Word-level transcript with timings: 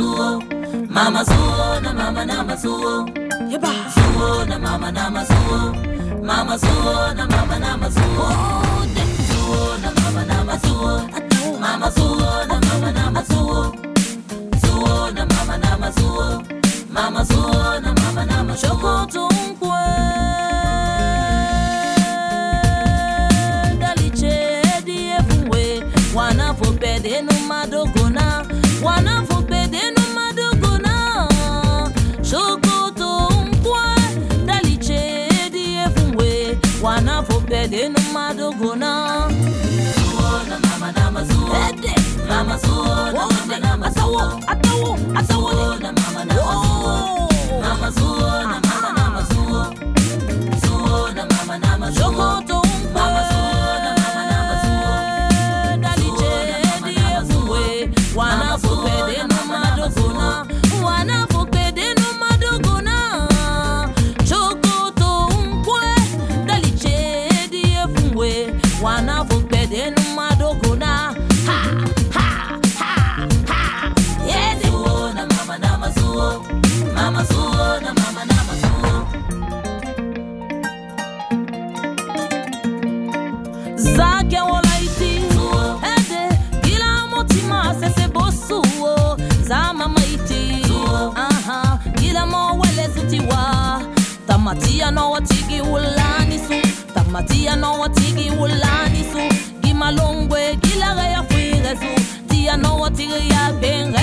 suo 0.00 0.40
mama 0.88 1.22
Zuo, 1.24 1.80
na 1.82 1.92
mama 1.92 2.24
na 2.24 2.56
Zuo, 2.56 3.06
yeba. 3.52 3.68
Zuo, 3.94 4.44
na 4.48 4.58
mama 4.58 4.90
na 4.90 5.24
Zuo, 5.28 5.60
mama 6.24 6.56
Zuo, 6.56 7.14
na 7.18 7.24
mama 7.26 7.56
na 7.58 7.76
masuo. 7.76 8.26
Zuo, 9.28 9.76
na 9.82 9.90
mama 10.00 10.22
na 10.24 10.56
Zuo, 10.62 10.92
mama 11.60 11.88
Zuo, 11.96 12.30
na 12.48 12.56
mama 12.66 12.90
na 13.14 13.22
Zuo, 13.28 13.72
Zuo, 14.62 15.10
na 15.16 15.24
mama 15.32 15.56
na 15.58 15.90
Zuo, 15.96 16.42
mama 16.94 17.22
Zuo, 17.24 17.80
na 17.84 17.92
mama 18.00 18.24
na 18.24 18.44
masuo. 18.44 18.70
Chokotunkwe 18.70 20.29
gona 38.60 38.92
Mama 40.68 40.92
Mama 40.92 41.24
Mama 42.28 42.58
Mama 43.62 43.90
Mama 43.90 44.59
I 102.50 102.56
know 102.56 102.74
what 102.74 102.98
you're 102.98 103.60
been 103.60 103.99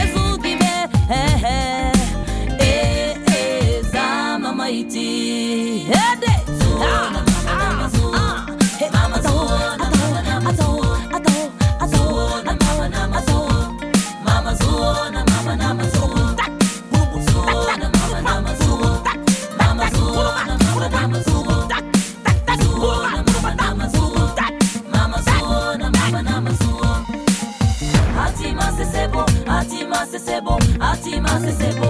más 31.28 31.44
ese 31.44 31.87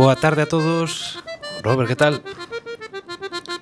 boa 0.00 0.16
tarde 0.16 0.40
a 0.40 0.48
todos. 0.48 1.20
Robert, 1.62 1.86
que 1.86 1.94
tal? 1.94 2.22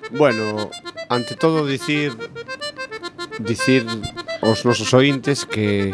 Bueno, 0.09 0.71
ante 1.09 1.35
todo 1.35 1.67
dicir 1.67 2.15
dicir 3.43 3.83
aos 4.39 4.63
nosos 4.63 4.93
ointes 4.95 5.43
que 5.43 5.91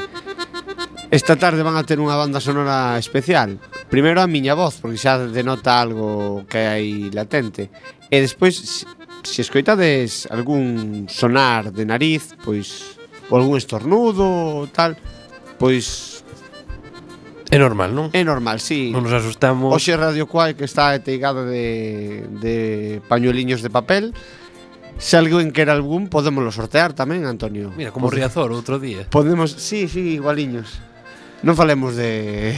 esta 1.10 1.36
tarde 1.36 1.66
van 1.66 1.82
a 1.82 1.86
ter 1.90 1.98
unha 1.98 2.14
banda 2.14 2.38
sonora 2.38 2.94
especial. 3.02 3.58
Primeiro 3.90 4.22
a 4.22 4.30
miña 4.30 4.54
voz, 4.54 4.78
porque 4.78 5.02
xa 5.02 5.18
denota 5.18 5.82
algo 5.82 6.46
que 6.46 6.62
hai 6.62 7.10
latente. 7.10 7.74
E 8.14 8.22
despois, 8.22 8.86
se 9.26 9.42
escoitades 9.42 10.30
algún 10.30 11.10
sonar 11.10 11.74
de 11.74 11.90
nariz, 11.90 12.38
pois, 12.46 13.02
ou 13.34 13.42
algún 13.42 13.58
estornudo 13.58 14.62
ou 14.62 14.70
tal, 14.70 14.94
pois 15.58 16.22
É 17.52 17.58
normal, 17.62 17.94
non? 17.94 18.10
É 18.16 18.26
normal, 18.26 18.58
sí. 18.58 18.90
Non 18.90 19.06
nos 19.06 19.14
asustamos. 19.14 19.70
Oxe 19.70 19.94
Radio 19.94 20.26
Cual 20.26 20.58
que 20.58 20.66
está 20.66 20.98
teigada 21.02 21.46
de, 21.46 22.26
de 22.42 22.56
pañueliños 23.06 23.62
de 23.62 23.70
papel. 23.70 24.14
Se 24.98 25.20
alguén 25.20 25.52
quer 25.52 25.70
algún, 25.70 26.08
podémoslo 26.08 26.56
sortear 26.56 26.96
tamén, 26.96 27.28
Antonio. 27.28 27.70
Mira, 27.76 27.92
como 27.92 28.08
Pod 28.08 28.16
Riazor 28.16 28.50
outro 28.56 28.80
día. 28.80 29.06
Podemos, 29.12 29.52
sí, 29.52 29.92
sí, 29.92 30.16
igualiños. 30.16 30.80
Non 31.44 31.54
falemos 31.54 32.00
de... 32.00 32.56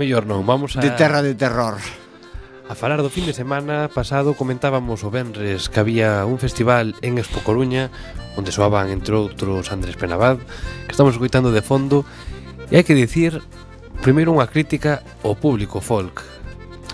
Mellor 0.00 0.24
non, 0.24 0.42
vamos 0.48 0.74
a... 0.74 0.80
De 0.80 0.90
terra 0.96 1.20
de 1.20 1.36
terror. 1.36 1.76
A 2.70 2.74
falar 2.78 3.02
do 3.02 3.10
fin 3.10 3.26
de 3.26 3.34
semana 3.34 3.90
pasado 3.90 4.38
comentábamos 4.38 5.02
o 5.02 5.10
Benres 5.10 5.68
que 5.68 5.82
había 5.82 6.22
un 6.22 6.38
festival 6.38 6.94
en 7.02 7.18
Expo 7.18 7.42
Coruña 7.42 7.90
onde 8.38 8.54
soaban, 8.54 8.94
entre 8.94 9.18
outros, 9.18 9.74
Andrés 9.74 9.98
Penabad 9.98 10.38
que 10.86 10.94
estamos 10.94 11.18
escuitando 11.18 11.50
de 11.50 11.66
fondo 11.66 12.06
e 12.70 12.78
hai 12.78 12.86
que 12.86 12.94
dicir 12.94 13.42
Primeiro 14.00 14.32
unha 14.32 14.48
crítica 14.48 15.04
ao 15.20 15.36
público 15.36 15.84
folk. 15.84 16.24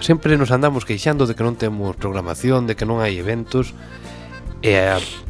Sempre 0.03 0.35
nos 0.35 0.51
andamos 0.51 0.83
queixando 0.83 1.23
de 1.31 1.39
que 1.39 1.47
non 1.47 1.55
temos 1.55 1.95
programación, 1.95 2.67
de 2.67 2.75
que 2.75 2.83
non 2.83 2.99
hai 2.99 3.15
eventos 3.15 3.79
e, 4.59 4.75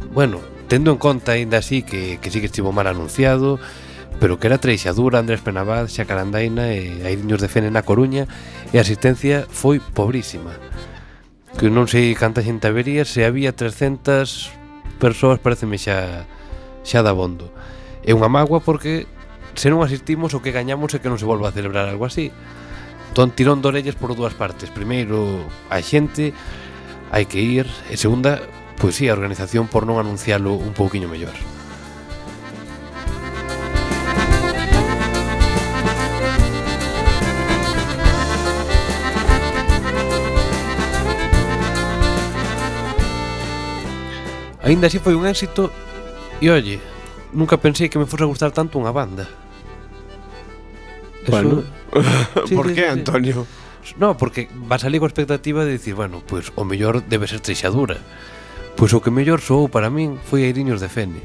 bueno, 0.08 0.40
tendo 0.73 0.90
en 0.90 0.99
conta 0.99 1.37
aínda 1.37 1.61
así 1.61 1.84
que, 1.84 2.17
que 2.17 2.32
sí 2.32 2.40
que 2.40 2.49
estivo 2.49 2.73
mal 2.73 2.88
anunciado 2.88 3.61
pero 4.17 4.40
que 4.40 4.46
era 4.49 4.56
Treixadura, 4.56 5.19
Andrés 5.19 5.44
Penabad, 5.44 5.93
Xacarandaina 5.93 6.73
e 6.73 7.05
Airiños 7.05 7.44
de 7.44 7.52
Fene 7.52 7.69
na 7.69 7.84
Coruña 7.84 8.25
e 8.73 8.81
a 8.81 8.84
asistencia 8.84 9.44
foi 9.44 9.76
pobrísima 9.76 10.56
que 11.61 11.69
non 11.69 11.84
sei 11.84 12.17
canta 12.17 12.40
xente 12.40 12.73
habería 12.73 13.05
se 13.05 13.28
había 13.28 13.52
300 13.52 14.96
persoas 14.96 15.37
pareceme 15.44 15.76
xa 15.76 16.25
xa 16.81 17.05
da 17.05 17.12
bondo 17.12 17.52
é 18.00 18.17
unha 18.17 18.32
magua 18.32 18.64
porque 18.64 19.05
se 19.56 19.73
non 19.73 19.81
asistimos 19.81 20.37
o 20.37 20.44
que 20.44 20.53
gañamos 20.53 20.93
é 20.93 21.00
que 21.00 21.08
non 21.08 21.17
se 21.17 21.25
volva 21.25 21.49
a 21.49 21.56
celebrar 21.56 21.88
algo 21.88 22.05
así. 22.05 22.29
Entón, 23.11 23.32
tirón 23.32 23.64
de 23.64 23.73
orellas 23.73 23.97
por 23.97 24.12
dúas 24.12 24.37
partes. 24.37 24.69
Primeiro, 24.69 25.49
a 25.73 25.81
xente 25.81 26.37
hai 27.08 27.25
que 27.25 27.41
ir, 27.41 27.64
e 27.88 27.97
segunda, 27.97 28.44
pois 28.76 28.93
sí, 28.93 29.08
a 29.08 29.17
organización 29.17 29.73
por 29.73 29.88
non 29.88 29.97
anuncialo 29.97 30.53
un 30.53 30.76
pouquiño 30.76 31.08
mellor. 31.08 31.32
Ainda 44.67 44.91
así 44.91 44.99
foi 45.00 45.14
un 45.14 45.25
éxito 45.25 45.70
e 46.43 46.50
olle, 46.50 46.82
nunca 47.32 47.56
pensei 47.56 47.88
que 47.88 48.02
me 48.02 48.05
fose 48.05 48.26
a 48.26 48.29
gustar 48.29 48.50
tanto 48.50 48.76
unha 48.82 48.91
banda. 48.91 49.46
Bueno. 51.28 51.62
Sí, 52.46 52.55
Por 52.55 52.69
sí, 52.69 52.75
que, 52.75 52.82
sí, 52.82 52.87
Antonio? 52.88 53.46
No, 53.99 54.17
porque 54.17 54.49
vas 54.69 54.84
ali 54.84 54.99
coa 54.99 55.08
expectativa 55.08 55.64
de 55.64 55.78
dicir, 55.78 55.94
bueno, 55.94 56.20
pois 56.20 56.50
pues, 56.50 56.58
o 56.58 56.67
mellor 56.67 57.06
debe 57.06 57.31
ser 57.31 57.40
treixadura. 57.40 57.96
Pois 58.76 58.93
o 58.93 59.00
que 59.00 59.14
mellor 59.14 59.40
soou 59.40 59.73
para 59.73 59.88
min 59.88 60.20
foi 60.20 60.44
Airiños 60.44 60.82
de 60.82 60.90
Fene. 60.93 61.23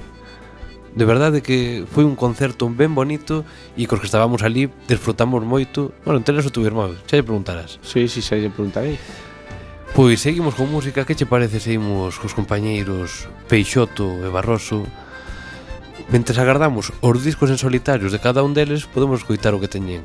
De 0.95 1.03
verdade 1.03 1.41
que 1.41 1.83
foi 1.87 2.03
un 2.03 2.15
concerto 2.15 2.67
ben 2.67 2.95
bonito 2.95 3.43
e 3.75 3.87
cos 3.87 3.99
que 3.99 4.07
estábamos 4.07 4.43
ali 4.43 4.71
desfrutamos 4.87 5.43
moito. 5.43 5.91
Bueno, 6.03 6.23
entre 6.23 6.35
o 6.35 6.51
tu 6.53 6.63
irmão, 6.63 6.95
xa 7.07 7.19
lle 7.19 7.27
preguntarás. 7.27 7.79
Sí, 7.83 8.07
sí, 8.07 8.23
xa 8.23 8.39
lle 8.39 8.51
preguntarei. 8.51 8.95
Pois 9.91 10.23
seguimos 10.23 10.55
con 10.55 10.71
música, 10.71 11.03
que 11.03 11.19
che 11.19 11.27
parece 11.27 11.59
seguimos 11.59 12.15
cos 12.15 12.31
compañeiros 12.31 13.27
Peixoto 13.51 14.23
e 14.23 14.31
Barroso 14.31 14.87
Mentre 16.09 16.39
agardamos 16.39 16.93
os 17.01 17.23
discos 17.23 17.49
en 17.49 17.57
solitarios 17.57 18.11
de 18.11 18.19
cada 18.19 18.43
un 18.43 18.53
deles, 18.53 18.87
podemos 18.89 19.21
escoitar 19.21 19.53
o 19.53 19.61
que 19.61 19.69
teñen 19.69 20.01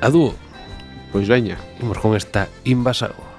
a 0.00 0.08
dúo. 0.12 0.34
Pois 1.10 1.26
veña. 1.26 1.56
Imos 1.80 1.98
con 1.98 2.14
esta 2.14 2.48
invasao. 2.64 3.35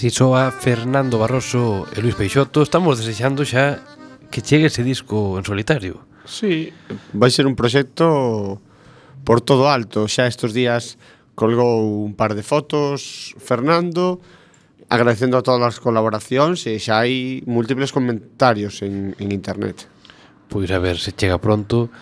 Así 0.00 0.08
soa 0.08 0.48
Fernando 0.48 1.20
Barroso 1.20 1.84
e 1.92 2.00
Luis 2.00 2.16
Peixoto 2.16 2.64
Estamos 2.64 2.96
desexando 2.96 3.44
xa 3.44 3.84
que 4.32 4.40
chegue 4.40 4.72
ese 4.72 4.80
disco 4.80 5.36
en 5.36 5.44
solitario 5.44 6.08
Sí, 6.24 6.72
vai 7.12 7.28
ser 7.28 7.44
un 7.44 7.52
proxecto 7.52 8.64
por 9.28 9.44
todo 9.44 9.68
alto 9.68 10.08
Xa 10.08 10.24
estes 10.24 10.56
días 10.56 10.96
colgou 11.36 12.00
un 12.00 12.16
par 12.16 12.32
de 12.32 12.40
fotos 12.40 13.36
Fernando 13.44 14.24
agradecendo 14.88 15.36
a 15.36 15.44
todas 15.44 15.76
as 15.76 15.84
colaboracións 15.84 16.64
e 16.64 16.80
xa 16.80 17.04
hai 17.04 17.44
múltiples 17.44 17.92
comentarios 17.92 18.80
en, 18.80 19.12
en 19.20 19.36
internet. 19.36 19.84
Pois 20.48 20.72
a 20.72 20.80
ver 20.80 20.96
se 20.96 21.12
chega 21.12 21.36
pronto, 21.36 21.92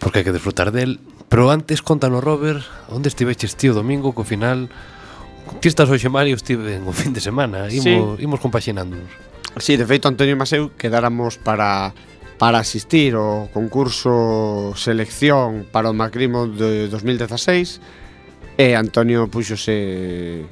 porque 0.00 0.24
hai 0.24 0.24
que 0.24 0.32
disfrutar 0.32 0.72
del. 0.72 0.96
Pero 1.28 1.52
antes, 1.52 1.84
contanos, 1.84 2.24
Robert, 2.24 2.64
onde 2.88 3.12
estiveches 3.12 3.52
tío 3.52 3.76
domingo 3.76 4.16
co 4.16 4.24
final 4.24 4.72
Ti 5.60 5.68
estás 5.68 5.88
hoxe, 5.88 6.08
Mario, 6.08 6.36
estive 6.36 6.80
o 6.84 6.92
fin 6.92 7.12
de 7.12 7.20
semana 7.20 7.68
Imos, 7.72 8.18
sí. 8.18 8.24
imos 8.24 8.40
compaxinándonos 8.40 9.08
Sí, 9.56 9.76
de 9.76 9.86
feito, 9.86 10.08
Antonio 10.08 10.34
e 10.34 10.40
Maseu 10.40 10.74
quedáramos 10.74 11.38
para 11.38 11.94
para 12.38 12.58
asistir 12.58 13.14
ao 13.14 13.46
concurso 13.54 14.74
selección 14.74 15.70
para 15.70 15.88
o 15.90 15.94
Macrimo 15.94 16.50
de 16.50 16.90
2016 16.90 17.78
e 18.58 18.74
Antonio 18.74 19.30
puxose 19.30 20.42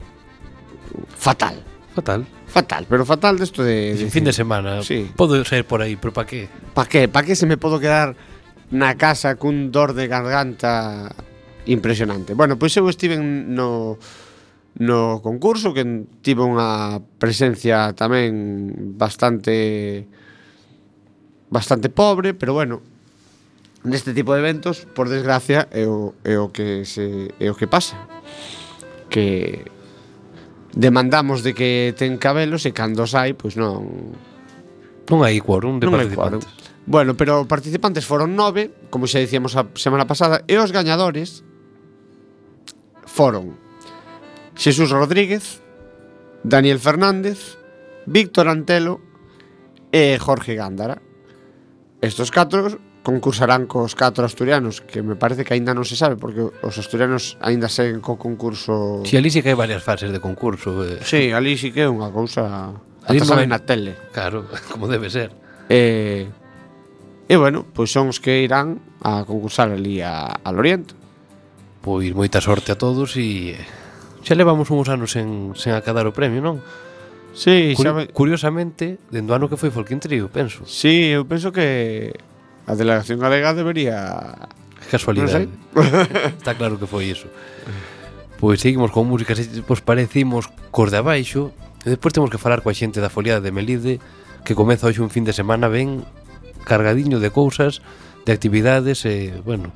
fatal. 1.18 1.58
Fatal. 1.94 2.22
Fatal, 2.46 2.86
pero 2.86 3.02
fatal 3.04 3.38
desto 3.38 3.64
de, 3.64 3.98
de, 3.98 4.04
de 4.06 4.10
fin 4.10 4.22
de 4.24 4.32
semana. 4.32 4.82
Sí. 4.86 5.10
Podo 5.16 5.42
ser 5.44 5.66
por 5.66 5.82
aí, 5.82 5.96
pero 5.96 6.12
pa 6.12 6.22
que? 6.22 6.46
Pa 6.74 6.86
que? 6.86 7.08
Pa 7.08 7.24
que 7.24 7.34
se 7.34 7.46
me 7.46 7.56
podo 7.56 7.80
quedar 7.80 8.14
na 8.70 8.94
casa 8.94 9.34
cun 9.34 9.72
dor 9.74 9.92
de 9.98 10.06
garganta 10.06 11.10
impresionante. 11.66 12.34
Bueno, 12.38 12.54
pois 12.60 12.76
eu 12.76 12.86
estive 12.88 13.16
no 13.18 13.98
no 14.78 15.20
concurso 15.20 15.76
que 15.76 15.84
tivo 16.24 16.48
unha 16.48 17.00
presencia 17.20 17.92
tamén 17.92 18.96
bastante 18.96 20.08
bastante 21.52 21.92
pobre, 21.92 22.32
pero 22.32 22.56
bueno, 22.56 22.80
neste 23.84 24.16
tipo 24.16 24.32
de 24.32 24.40
eventos, 24.40 24.88
por 24.96 25.12
desgracia, 25.12 25.68
é 25.68 25.84
o, 25.84 26.16
é 26.24 26.40
o 26.40 26.48
que 26.48 26.88
se 26.88 27.28
é 27.36 27.52
o 27.52 27.56
que 27.58 27.68
pasa. 27.68 28.00
Que 29.12 29.68
demandamos 30.72 31.44
de 31.44 31.52
que 31.52 31.92
ten 31.92 32.16
cabelos 32.16 32.64
e 32.64 32.72
cando 32.72 33.04
sai, 33.04 33.36
pois 33.36 33.60
non 33.60 34.16
non 35.12 35.20
hai 35.20 35.36
quórum 35.44 35.76
de 35.76 35.86
non 35.86 36.00
participantes. 36.00 36.48
Quórum. 36.48 36.62
Bueno, 36.88 37.12
pero 37.14 37.44
participantes 37.46 38.08
foron 38.08 38.32
nove, 38.34 38.72
como 38.88 39.04
xa 39.04 39.20
dicíamos 39.20 39.54
a 39.54 39.68
semana 39.76 40.08
pasada, 40.08 40.42
e 40.48 40.56
os 40.56 40.72
gañadores 40.72 41.44
foron 43.04 43.60
Xesús 44.54 44.90
Rodríguez, 44.90 45.62
Daniel 46.44 46.78
Fernández, 46.78 47.58
Víctor 48.06 48.48
Antelo 48.48 49.00
e 49.92 50.18
Jorge 50.18 50.54
Gándara. 50.54 51.00
Estos 52.02 52.30
catro 52.30 52.80
concursarán 53.02 53.66
cos 53.66 53.94
catro 53.94 54.24
asturianos 54.24 54.80
que 54.80 55.02
me 55.02 55.16
parece 55.16 55.44
que 55.44 55.54
aínda 55.54 55.74
non 55.74 55.82
se 55.82 55.98
sabe 55.98 56.14
porque 56.14 56.46
os 56.46 56.74
asturianos 56.78 57.34
aínda 57.42 57.66
seguen 57.66 57.98
co 57.98 58.14
concurso 58.14 59.02
Si, 59.02 59.14
sí, 59.14 59.14
ali 59.18 59.30
sí 59.30 59.42
que 59.42 59.50
hai 59.52 59.58
varias 59.58 59.82
fases 59.82 60.14
de 60.14 60.22
concurso 60.22 60.86
eh. 60.86 61.02
Si, 61.02 61.28
sí, 61.28 61.34
ali 61.34 61.58
sí 61.58 61.74
que 61.74 61.82
é 61.86 61.90
unha 61.90 62.14
cousa 62.14 62.70
Ata 63.02 63.26
saben 63.26 63.50
na 63.50 63.58
tele 63.58 63.98
Claro, 64.14 64.46
como 64.70 64.86
debe 64.86 65.10
ser 65.10 65.34
E, 65.66 66.30
eh, 66.30 67.30
e 67.30 67.34
bueno, 67.34 67.66
pois 67.66 67.90
son 67.90 68.06
os 68.06 68.22
que 68.22 68.46
irán 68.46 68.78
a 69.02 69.26
concursar 69.26 69.74
ali 69.74 69.98
a, 69.98 70.38
al 70.38 70.62
Oriente 70.62 70.94
Pois 71.82 72.14
moita 72.14 72.38
sorte 72.38 72.70
a 72.70 72.78
todos 72.78 73.18
e 73.18 73.58
Xa 74.22 74.34
levamos 74.38 74.70
uns 74.70 74.86
anos 74.86 75.10
sen, 75.10 75.52
sen 75.58 75.74
acadar 75.74 76.06
o 76.06 76.14
premio, 76.14 76.38
non? 76.38 76.62
Sí, 77.34 77.74
Cur 77.74 77.84
xa 77.84 77.92
me... 77.92 78.02
Curiosamente, 78.08 79.02
dende 79.10 79.32
o 79.32 79.36
ano 79.36 79.50
que 79.50 79.58
foi 79.58 79.74
Folquín 79.74 79.98
Trio, 79.98 80.30
penso. 80.30 80.62
Sí, 80.68 81.10
eu 81.10 81.26
penso 81.26 81.50
que 81.50 82.14
a 82.66 82.78
delegación 82.78 83.18
galega 83.18 83.50
debería... 83.56 84.46
Casualidade. 84.90 85.48
No 85.74 85.82
sé. 85.82 86.38
Está 86.38 86.54
claro 86.54 86.78
que 86.78 86.86
foi 86.86 87.10
iso. 87.10 87.26
Pois 88.38 88.60
seguimos 88.60 88.90
con 88.90 89.08
música, 89.08 89.34
pois 89.66 89.80
parecimos 89.80 90.50
cos 90.70 90.92
de 90.92 91.00
abaixo, 91.00 91.50
e 91.82 91.90
despois 91.90 92.14
temos 92.14 92.30
que 92.30 92.38
falar 92.38 92.60
coa 92.62 92.76
xente 92.76 93.02
da 93.02 93.10
foliada 93.10 93.42
de 93.42 93.50
Melide, 93.50 93.98
que 94.46 94.54
comeza 94.54 94.86
hoxe 94.86 95.02
un 95.02 95.10
fin 95.10 95.24
de 95.26 95.34
semana 95.34 95.66
ben 95.66 96.06
cargadiño 96.62 97.18
de 97.18 97.30
cousas, 97.30 97.80
de 98.26 98.30
actividades, 98.30 99.02
e, 99.08 99.34
bueno, 99.42 99.72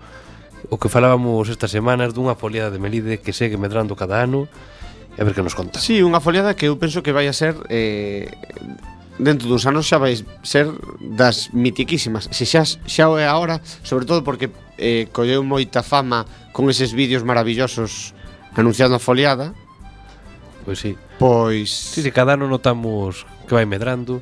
o 0.70 0.76
que 0.78 0.88
falábamos 0.88 1.48
estas 1.48 1.70
semanas 1.70 2.14
dunha 2.14 2.34
foliada 2.34 2.74
de 2.74 2.82
Melide 2.82 3.22
que 3.22 3.32
segue 3.32 3.60
medrando 3.60 3.94
cada 3.94 4.22
ano 4.22 4.50
e 5.16 5.20
a 5.20 5.24
ver 5.24 5.32
que 5.32 5.42
nos 5.42 5.56
conta. 5.56 5.80
Sí, 5.80 6.04
unha 6.04 6.20
foliada 6.20 6.52
que 6.58 6.68
eu 6.68 6.76
penso 6.76 7.00
que 7.00 7.14
vai 7.14 7.30
a 7.30 7.34
ser 7.34 7.56
eh, 7.72 8.28
dentro 9.18 9.48
duns 9.48 9.64
anos 9.64 9.88
xa 9.88 9.96
vai 9.96 10.16
ser 10.44 10.68
das 11.00 11.48
mitiquísimas. 11.56 12.28
Se 12.32 12.44
xa, 12.44 12.64
xa 12.64 13.04
o 13.08 13.16
é 13.16 13.24
agora, 13.24 13.64
sobre 13.80 14.04
todo 14.04 14.20
porque 14.20 14.52
eh, 14.76 15.08
colleu 15.12 15.40
moita 15.40 15.80
fama 15.80 16.28
con 16.52 16.68
eses 16.68 16.92
vídeos 16.92 17.24
maravillosos 17.24 18.12
anunciando 18.52 18.96
a 18.96 19.00
foliada. 19.00 19.56
Pois 20.64 20.80
sí. 20.80 20.96
Pois... 21.18 21.70
Sí, 21.70 22.02
sí, 22.02 22.10
cada 22.12 22.36
ano 22.36 22.48
notamos 22.48 23.24
que 23.48 23.56
vai 23.56 23.64
medrando 23.64 24.20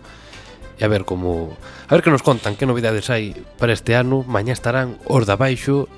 e 0.78 0.82
a 0.82 0.90
ver 0.90 1.06
como 1.06 1.54
a 1.86 1.92
ver 1.94 2.02
que 2.02 2.10
nos 2.10 2.22
contan 2.22 2.54
que 2.54 2.66
novidades 2.66 3.10
hai 3.10 3.34
para 3.58 3.74
este 3.74 3.98
ano. 3.98 4.22
Mañá 4.22 4.54
estarán 4.54 4.94
os 5.10 5.26
da 5.26 5.34
baixo 5.34 5.90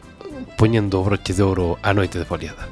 poñendo 0.57 1.03
broches 1.03 1.37
de 1.37 1.43
ouro 1.43 1.79
a 1.83 1.93
noite 1.93 2.19
de 2.19 2.25
foliada. 2.25 2.69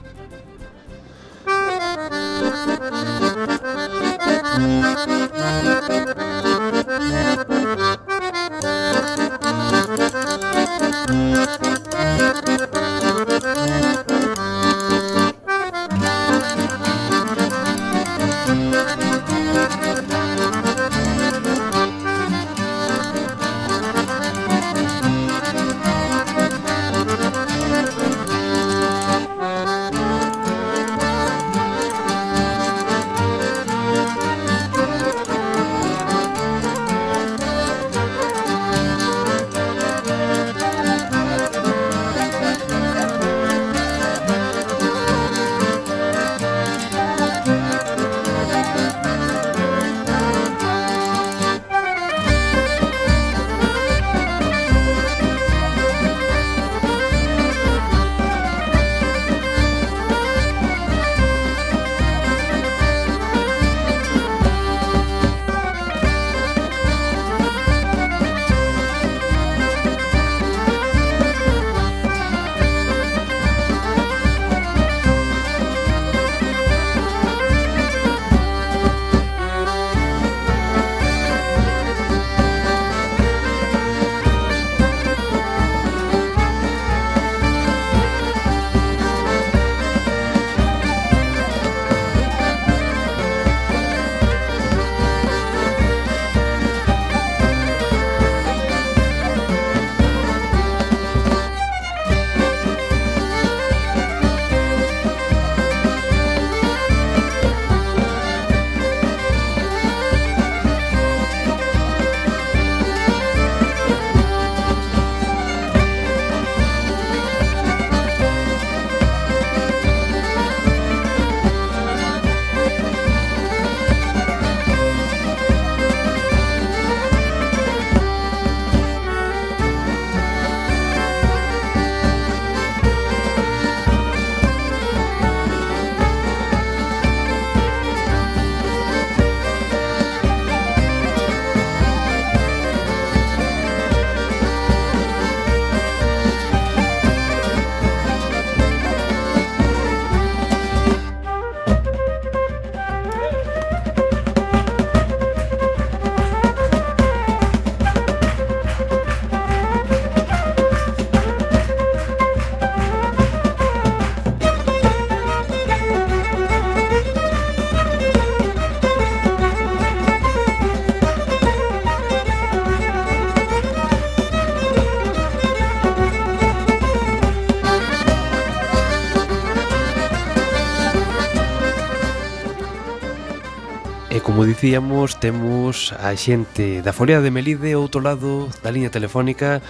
dicíamos, 184.65 185.21
temos 185.21 185.93
a 185.93 186.17
xente 186.17 186.81
da 186.81 186.97
Folia 186.97 187.21
de 187.21 187.29
Melide, 187.29 187.77
outro 187.77 188.01
lado 188.01 188.49
da 188.65 188.73
liña 188.73 188.89
telefónica. 188.89 189.61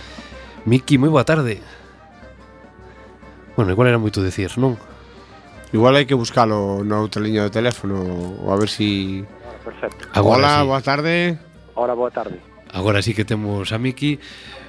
Miki, 0.71 1.03
moi 1.03 1.11
boa 1.11 1.27
tarde. 1.27 1.59
Bueno, 3.59 3.75
igual 3.75 3.91
era 3.91 3.99
moito 3.99 4.23
decir, 4.23 4.55
non? 4.55 4.79
Igual 5.75 5.99
hai 5.99 6.07
que 6.07 6.15
buscalo 6.15 6.87
na 6.87 7.03
outra 7.03 7.19
liña 7.19 7.43
de 7.43 7.51
teléfono 7.51 8.07
ou 8.39 8.55
a 8.55 8.55
ver 8.55 8.71
si 8.71 9.27
Perfecto. 9.67 10.07
Agora 10.15 10.63
Hola, 10.63 10.63
sí. 10.63 10.67
boa 10.71 10.83
tarde. 10.87 11.15
Hola, 11.75 11.95
boa 11.99 12.15
tarde. 12.15 12.39
Agora 12.71 13.03
sí 13.03 13.19
que 13.19 13.27
temos 13.27 13.75
a 13.75 13.83
Miki. 13.83 14.23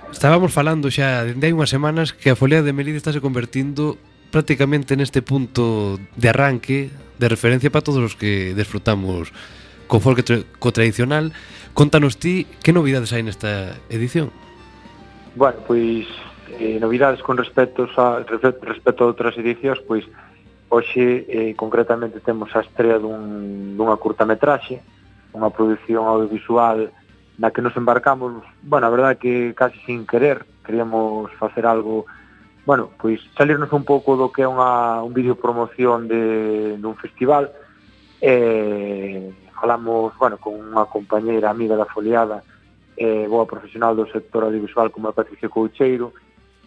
Estábamos 0.10 0.50
falando 0.50 0.90
xa 0.90 1.22
dende 1.22 1.46
hai 1.46 1.54
unhas 1.54 1.70
semanas 1.70 2.18
que 2.18 2.34
a 2.34 2.40
Folia 2.40 2.66
de 2.66 2.74
Melide 2.74 2.98
está 2.98 3.14
se 3.14 3.22
convertindo 3.22 4.02
prácticamente 4.34 4.98
neste 4.98 5.22
punto 5.22 6.02
de 6.18 6.28
arranque 6.34 6.90
de 7.22 7.30
referencia 7.30 7.70
para 7.70 7.86
todos 7.86 8.02
os 8.02 8.18
que 8.18 8.58
desfrutamos 8.58 9.30
co 9.88 10.00
folk 10.00 10.26
co 10.60 10.70
tradicional. 10.72 11.34
Contanos 11.74 12.18
ti 12.18 12.48
que 12.64 12.74
novidades 12.74 13.12
hai 13.14 13.22
nesta 13.22 13.76
edición? 13.90 14.32
Bueno, 15.36 15.60
pois 15.68 16.08
eh, 16.60 16.80
novidades 16.80 17.22
con 17.22 17.38
respecto 17.38 17.86
a 18.00 18.24
respecto 18.24 19.04
a 19.04 19.10
outras 19.12 19.36
edicións, 19.38 19.84
pois 19.84 20.08
hoxe 20.70 21.26
eh, 21.30 21.54
concretamente 21.56 22.20
temos 22.20 22.50
a 22.56 22.64
estrea 22.64 22.98
dun, 22.98 23.76
dunha 23.78 24.00
curtametraxe, 24.00 24.82
unha 25.36 25.52
produción 25.52 26.08
audiovisual 26.08 26.90
na 27.36 27.52
que 27.52 27.60
nos 27.60 27.76
embarcamos, 27.76 28.44
bueno, 28.64 28.88
a 28.88 28.94
verdade 28.96 29.20
que 29.20 29.52
casi 29.52 29.76
sin 29.84 30.08
querer, 30.08 30.48
queríamos 30.64 31.30
facer 31.36 31.68
algo 31.68 32.08
bueno, 32.66 32.90
pois 32.98 33.22
salirnos 33.38 33.72
un 33.72 33.86
pouco 33.86 34.18
do 34.18 34.34
que 34.34 34.42
é 34.42 34.50
unha, 34.50 35.06
un 35.06 35.14
vídeo 35.14 35.38
promoción 35.38 36.10
de, 36.10 36.74
dun 36.82 36.98
festival 36.98 37.54
eh, 38.26 39.30
falamos, 39.56 40.14
bueno, 40.20 40.38
con 40.38 40.60
unha 40.60 40.86
compañeira 40.86 41.50
amiga 41.50 41.80
da 41.80 41.90
foliada, 41.90 42.44
eh, 43.00 43.26
boa 43.28 43.48
profesional 43.48 43.96
do 43.96 44.08
sector 44.08 44.44
audiovisual 44.46 44.92
como 44.92 45.10
a 45.10 45.16
Patricia 45.16 45.50
Coucheiro, 45.50 46.14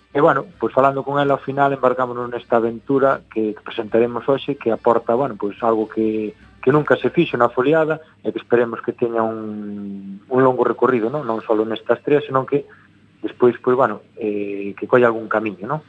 E, 0.08 0.20
bueno, 0.24 0.46
pois 0.58 0.72
falando 0.72 1.04
con 1.04 1.20
ela, 1.20 1.36
ao 1.36 1.44
final 1.44 1.68
embarcámonos 1.76 2.32
nesta 2.32 2.56
aventura 2.56 3.28
que 3.28 3.52
presentaremos 3.60 4.24
hoxe, 4.24 4.56
que 4.56 4.72
aporta, 4.72 5.12
bueno, 5.12 5.36
pois 5.36 5.60
algo 5.60 5.84
que, 5.84 6.32
que 6.64 6.72
nunca 6.72 6.96
se 6.96 7.12
fixo 7.12 7.36
na 7.36 7.52
foliada 7.52 8.00
e 8.24 8.32
que 8.32 8.40
esperemos 8.40 8.80
que 8.80 8.96
teña 8.96 9.20
un, 9.20 10.24
un 10.24 10.40
longo 10.40 10.64
recorrido, 10.64 11.12
non, 11.12 11.28
non 11.28 11.44
só 11.44 11.52
nestas 11.60 12.00
tres, 12.00 12.24
senón 12.24 12.48
que 12.48 12.64
despois, 13.20 13.60
pois, 13.60 13.76
bueno, 13.76 14.00
eh, 14.16 14.72
que 14.80 14.88
colla 14.88 15.12
algún 15.12 15.28
camiño, 15.28 15.68
non? 15.68 15.84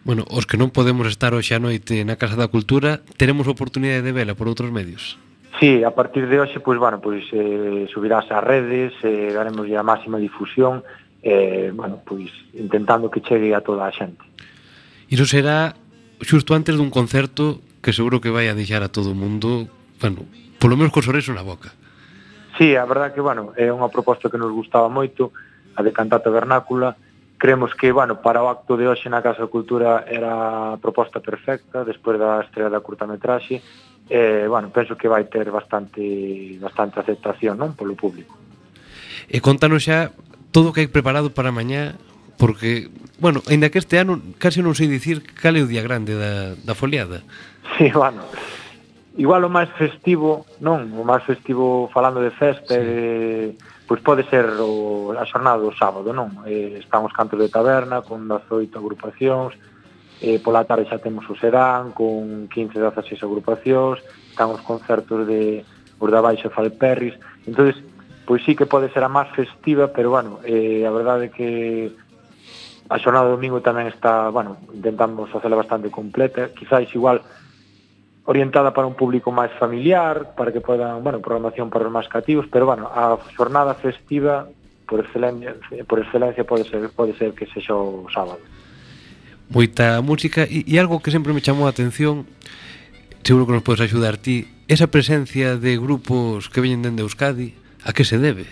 Bueno, 0.00 0.24
os 0.32 0.48
que 0.48 0.56
non 0.56 0.72
podemos 0.72 1.04
estar 1.04 1.36
hoxe 1.36 1.52
a 1.52 1.60
noite 1.60 2.00
na 2.08 2.16
Casa 2.16 2.40
da 2.40 2.48
Cultura, 2.48 3.04
teremos 3.20 3.44
oportunidade 3.52 4.00
de 4.00 4.16
vela 4.16 4.32
por 4.32 4.48
outros 4.48 4.72
medios. 4.72 5.20
Sí, 5.58 5.82
a 5.82 5.90
partir 5.90 6.28
de 6.28 6.38
hoxe, 6.38 6.60
pois, 6.60 6.78
bueno, 6.78 7.02
pois, 7.02 7.26
eh, 7.34 7.90
subirás 7.90 8.30
ás 8.30 8.44
redes, 8.44 8.94
eh, 9.02 9.34
daremos 9.34 9.66
a 9.66 9.82
máxima 9.82 10.22
difusión, 10.22 10.86
eh, 11.22 11.74
bueno, 11.74 11.98
pois, 12.06 12.30
intentando 12.54 13.10
que 13.10 13.20
chegue 13.20 13.50
a 13.50 13.60
toda 13.60 13.90
a 13.90 13.90
xente. 13.90 14.22
Iso 15.10 15.26
será 15.26 15.74
xusto 16.22 16.54
antes 16.54 16.78
dun 16.78 16.94
concerto 16.94 17.58
que 17.82 17.90
seguro 17.90 18.22
que 18.22 18.30
vai 18.30 18.46
a 18.46 18.54
deixar 18.54 18.86
a 18.86 18.92
todo 18.94 19.10
o 19.10 19.18
mundo, 19.18 19.66
bueno, 19.98 20.30
polo 20.62 20.78
menos 20.78 20.94
co 20.94 21.02
sorriso 21.02 21.34
na 21.34 21.42
boca. 21.42 21.74
Sí, 22.54 22.78
a 22.78 22.86
verdad 22.86 23.10
que, 23.10 23.22
bueno, 23.22 23.50
é 23.58 23.70
unha 23.74 23.90
proposta 23.90 24.30
que 24.30 24.38
nos 24.38 24.54
gustaba 24.54 24.86
moito, 24.86 25.34
a 25.74 25.82
de 25.82 25.90
Cantata 25.90 26.30
Vernácula, 26.30 26.94
creemos 27.38 27.74
que, 27.74 27.90
bueno, 27.90 28.22
para 28.22 28.42
o 28.42 28.50
acto 28.50 28.78
de 28.78 28.86
hoxe 28.86 29.10
na 29.10 29.22
Casa 29.22 29.46
de 29.46 29.50
Cultura 29.50 30.06
era 30.06 30.74
a 30.74 30.78
proposta 30.78 31.18
perfecta, 31.18 31.82
despois 31.82 32.18
da 32.18 32.42
estrela 32.46 32.70
da 32.70 32.82
curtametraxe, 32.82 33.62
eh, 34.08 34.46
bueno, 34.48 34.72
penso 34.72 34.96
que 34.96 35.08
vai 35.08 35.28
ter 35.28 35.52
bastante 35.52 36.56
bastante 36.60 37.00
aceptación 37.00 37.60
non 37.60 37.76
polo 37.76 37.94
público. 37.94 38.36
E 39.28 39.44
contanos 39.44 39.84
xa 39.84 40.12
todo 40.52 40.72
o 40.72 40.74
que 40.74 40.84
hai 40.84 40.90
preparado 40.90 41.30
para 41.32 41.52
mañá 41.52 41.96
porque, 42.38 42.88
bueno, 43.18 43.42
aínda 43.50 43.68
que 43.68 43.82
este 43.82 43.98
ano 43.98 44.22
casi 44.38 44.62
non 44.62 44.72
sei 44.72 44.88
dicir 44.88 45.20
cal 45.36 45.58
é 45.58 45.62
o 45.62 45.68
día 45.68 45.82
grande 45.82 46.14
da, 46.14 46.54
da 46.54 46.74
foliada. 46.78 47.20
Sí, 47.76 47.90
bueno, 47.92 48.24
igual 49.18 49.44
o 49.44 49.50
máis 49.50 49.68
festivo, 49.74 50.46
non, 50.62 50.94
o 50.94 51.02
máis 51.02 51.26
festivo 51.26 51.90
falando 51.90 52.22
de 52.22 52.30
festa, 52.30 52.78
sí. 52.78 52.80
eh, 52.80 53.48
pois 53.84 54.00
pode 54.00 54.22
ser 54.30 54.46
o, 54.62 55.10
a 55.12 55.26
xornada 55.26 55.58
do 55.58 55.74
sábado, 55.74 56.14
non? 56.14 56.46
Eh, 56.46 56.78
estamos 56.78 57.10
cantos 57.10 57.42
de 57.42 57.50
taberna, 57.50 58.06
con 58.06 58.30
18 58.30 58.70
agrupacións, 58.78 59.58
eh, 60.20 60.38
pola 60.42 60.66
tarde 60.66 60.88
xa 60.90 60.98
temos 60.98 61.26
o 61.30 61.34
Serán 61.38 61.94
con 61.94 62.48
15, 62.50 62.78
16 62.78 63.22
agrupacións 63.22 64.02
están 64.30 64.50
os 64.50 64.62
concertos 64.62 65.26
de 65.26 65.62
os 65.98 66.10
da 66.10 66.22
Baixa 66.22 66.50
Falperris 66.50 67.14
entonces 67.46 67.78
pois 68.26 68.44
sí 68.44 68.54
que 68.58 68.66
pode 68.66 68.90
ser 68.92 69.02
a 69.04 69.10
máis 69.10 69.30
festiva 69.32 69.90
pero 69.90 70.10
bueno, 70.14 70.38
eh, 70.44 70.84
a 70.84 70.92
verdade 70.92 71.28
é 71.28 71.34
que 71.34 71.48
a 72.88 72.96
xornada 72.96 73.28
do 73.28 73.36
domingo 73.36 73.60
tamén 73.60 73.88
está 73.88 74.28
bueno, 74.32 74.58
intentamos 74.72 75.30
facela 75.30 75.56
bastante 75.56 75.92
completa 75.92 76.50
quizáis 76.54 76.88
igual 76.94 77.22
orientada 78.28 78.74
para 78.74 78.86
un 78.86 78.92
público 78.92 79.32
máis 79.32 79.48
familiar, 79.56 80.36
para 80.36 80.52
que 80.52 80.60
podan, 80.60 81.00
bueno, 81.00 81.24
programación 81.24 81.72
para 81.72 81.88
os 81.88 81.92
máis 81.92 82.12
cativos, 82.12 82.44
pero 82.52 82.68
bueno, 82.68 82.84
a 82.92 83.16
xornada 83.32 83.72
festiva 83.72 84.44
por 84.84 85.00
excelencia, 85.00 85.56
por 85.88 85.96
excelencia 85.96 86.44
pode 86.44 86.68
ser 86.68 86.92
pode 86.92 87.16
ser 87.16 87.32
que 87.32 87.48
sexa 87.48 87.72
o 87.72 88.04
sábado 88.12 88.44
moita 89.48 90.00
música 90.04 90.44
e, 90.44 90.64
e 90.68 90.76
algo 90.76 91.00
que 91.00 91.10
sempre 91.10 91.32
me 91.32 91.40
chamou 91.40 91.66
a 91.66 91.72
atención 91.72 92.28
seguro 93.24 93.48
que 93.48 93.56
nos 93.56 93.64
podes 93.64 93.84
axudar 93.84 94.16
ti 94.16 94.48
esa 94.68 94.88
presencia 94.88 95.56
de 95.56 95.76
grupos 95.80 96.48
que 96.52 96.60
veñen 96.60 96.84
dende 96.84 97.00
Euskadi 97.04 97.56
a 97.84 97.92
que 97.96 98.04
se 98.04 98.20
debe? 98.20 98.44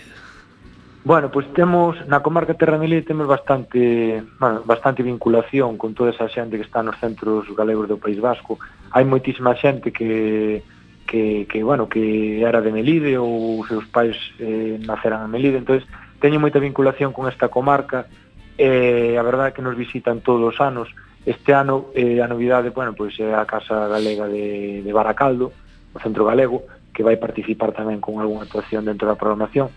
Bueno, 1.07 1.31
pois 1.31 1.45
pues 1.47 1.55
temos 1.55 1.95
na 2.09 2.19
comarca 2.19 2.57
Terra 2.57 2.75
Melide 2.75 3.07
temos 3.07 3.31
bastante, 3.31 4.21
bueno, 4.41 4.65
bastante 4.65 5.03
vinculación 5.03 5.77
con 5.77 5.93
toda 5.93 6.11
esa 6.11 6.27
xente 6.27 6.59
que 6.59 6.67
está 6.67 6.83
nos 6.83 6.99
centros 6.99 7.47
galegos 7.55 7.87
do 7.87 7.95
País 7.95 8.19
Vasco. 8.19 8.59
Hai 8.91 9.07
moitísima 9.07 9.55
xente 9.55 9.95
que 9.95 10.61
que, 11.07 11.47
que 11.47 11.63
bueno, 11.63 11.87
que 11.87 12.43
era 12.43 12.59
de 12.59 12.75
Melide 12.75 13.15
ou 13.15 13.63
seus 13.63 13.87
pais 13.87 14.19
eh, 14.43 14.75
naceran 14.83 15.23
en 15.23 15.31
Melide, 15.31 15.63
entonces 15.63 15.87
teño 16.19 16.43
moita 16.43 16.59
vinculación 16.59 17.15
con 17.15 17.31
esta 17.31 17.47
comarca 17.47 18.11
eh, 18.57 19.15
a 19.17 19.23
verdade 19.23 19.49
é 19.49 19.55
que 19.55 19.61
nos 19.61 19.77
visitan 19.77 20.25
todos 20.25 20.41
os 20.41 20.57
anos. 20.59 20.89
Este 21.25 21.53
ano 21.53 21.93
eh, 21.93 22.19
a 22.19 22.27
novidade, 22.27 22.73
bueno, 22.73 22.97
pois 22.97 23.13
é 23.21 23.33
a 23.33 23.45
Casa 23.45 23.87
Galega 23.87 24.27
de, 24.27 24.81
de 24.81 24.91
Baracaldo, 24.93 25.53
o 25.93 25.99
Centro 25.99 26.25
Galego, 26.25 26.65
que 26.93 27.05
vai 27.05 27.21
participar 27.21 27.71
tamén 27.77 28.01
con 28.01 28.17
algunha 28.17 28.49
actuación 28.49 28.83
dentro 28.83 29.05
da 29.05 29.19
programación. 29.19 29.69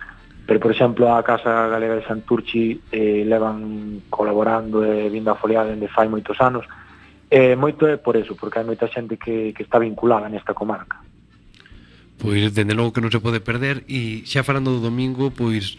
Pero, 0.49 0.59
por 0.59 0.73
exemplo, 0.73 1.13
a 1.13 1.23
Casa 1.23 1.69
Galega 1.69 2.01
de 2.01 2.07
Santurchi 2.09 2.81
eh, 2.91 3.23
levan 3.29 4.09
colaborando 4.09 4.83
e 4.83 5.07
eh, 5.07 5.09
vindo 5.13 5.31
a 5.31 5.37
foliar 5.37 5.69
dende 5.69 5.87
fai 5.87 6.09
moitos 6.09 6.41
anos. 6.41 6.65
Eh, 7.31 7.55
moito 7.55 7.87
é 7.87 8.01
por 8.01 8.17
eso, 8.17 8.35
porque 8.35 8.59
hai 8.59 8.67
moita 8.67 8.91
xente 8.91 9.21
que, 9.21 9.55
que 9.55 9.63
está 9.63 9.79
vinculada 9.79 10.27
nesta 10.27 10.57
comarca. 10.57 10.99
Pois, 12.19 12.53
dende 12.53 12.75
logo 12.75 12.91
que 12.93 13.01
non 13.01 13.15
se 13.15 13.23
pode 13.23 13.41
perder, 13.41 13.87
e 13.87 14.27
xa 14.27 14.43
falando 14.43 14.75
do 14.75 14.85
domingo, 14.85 15.31
pois, 15.31 15.79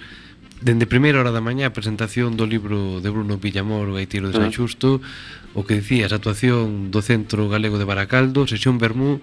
dende 0.62 0.86
primeira 0.86 1.20
hora 1.20 1.34
da 1.34 1.42
mañá 1.42 1.68
a 1.70 1.76
presentación 1.76 2.38
do 2.38 2.46
libro 2.46 3.02
de 3.02 3.10
Bruno 3.10 3.42
Villamor 3.42 3.90
o 3.90 3.98
Gaitiro 3.98 4.30
de 4.30 4.38
San 4.38 4.50
ah. 4.50 4.56
Xusto 4.56 5.02
o 5.58 5.66
que 5.66 5.82
dicías, 5.82 6.14
actuación 6.14 6.94
do 6.94 7.02
Centro 7.02 7.50
Galego 7.50 7.82
de 7.82 7.90
Baracaldo 7.90 8.46
sesión 8.46 8.78
Bermú 8.78 9.20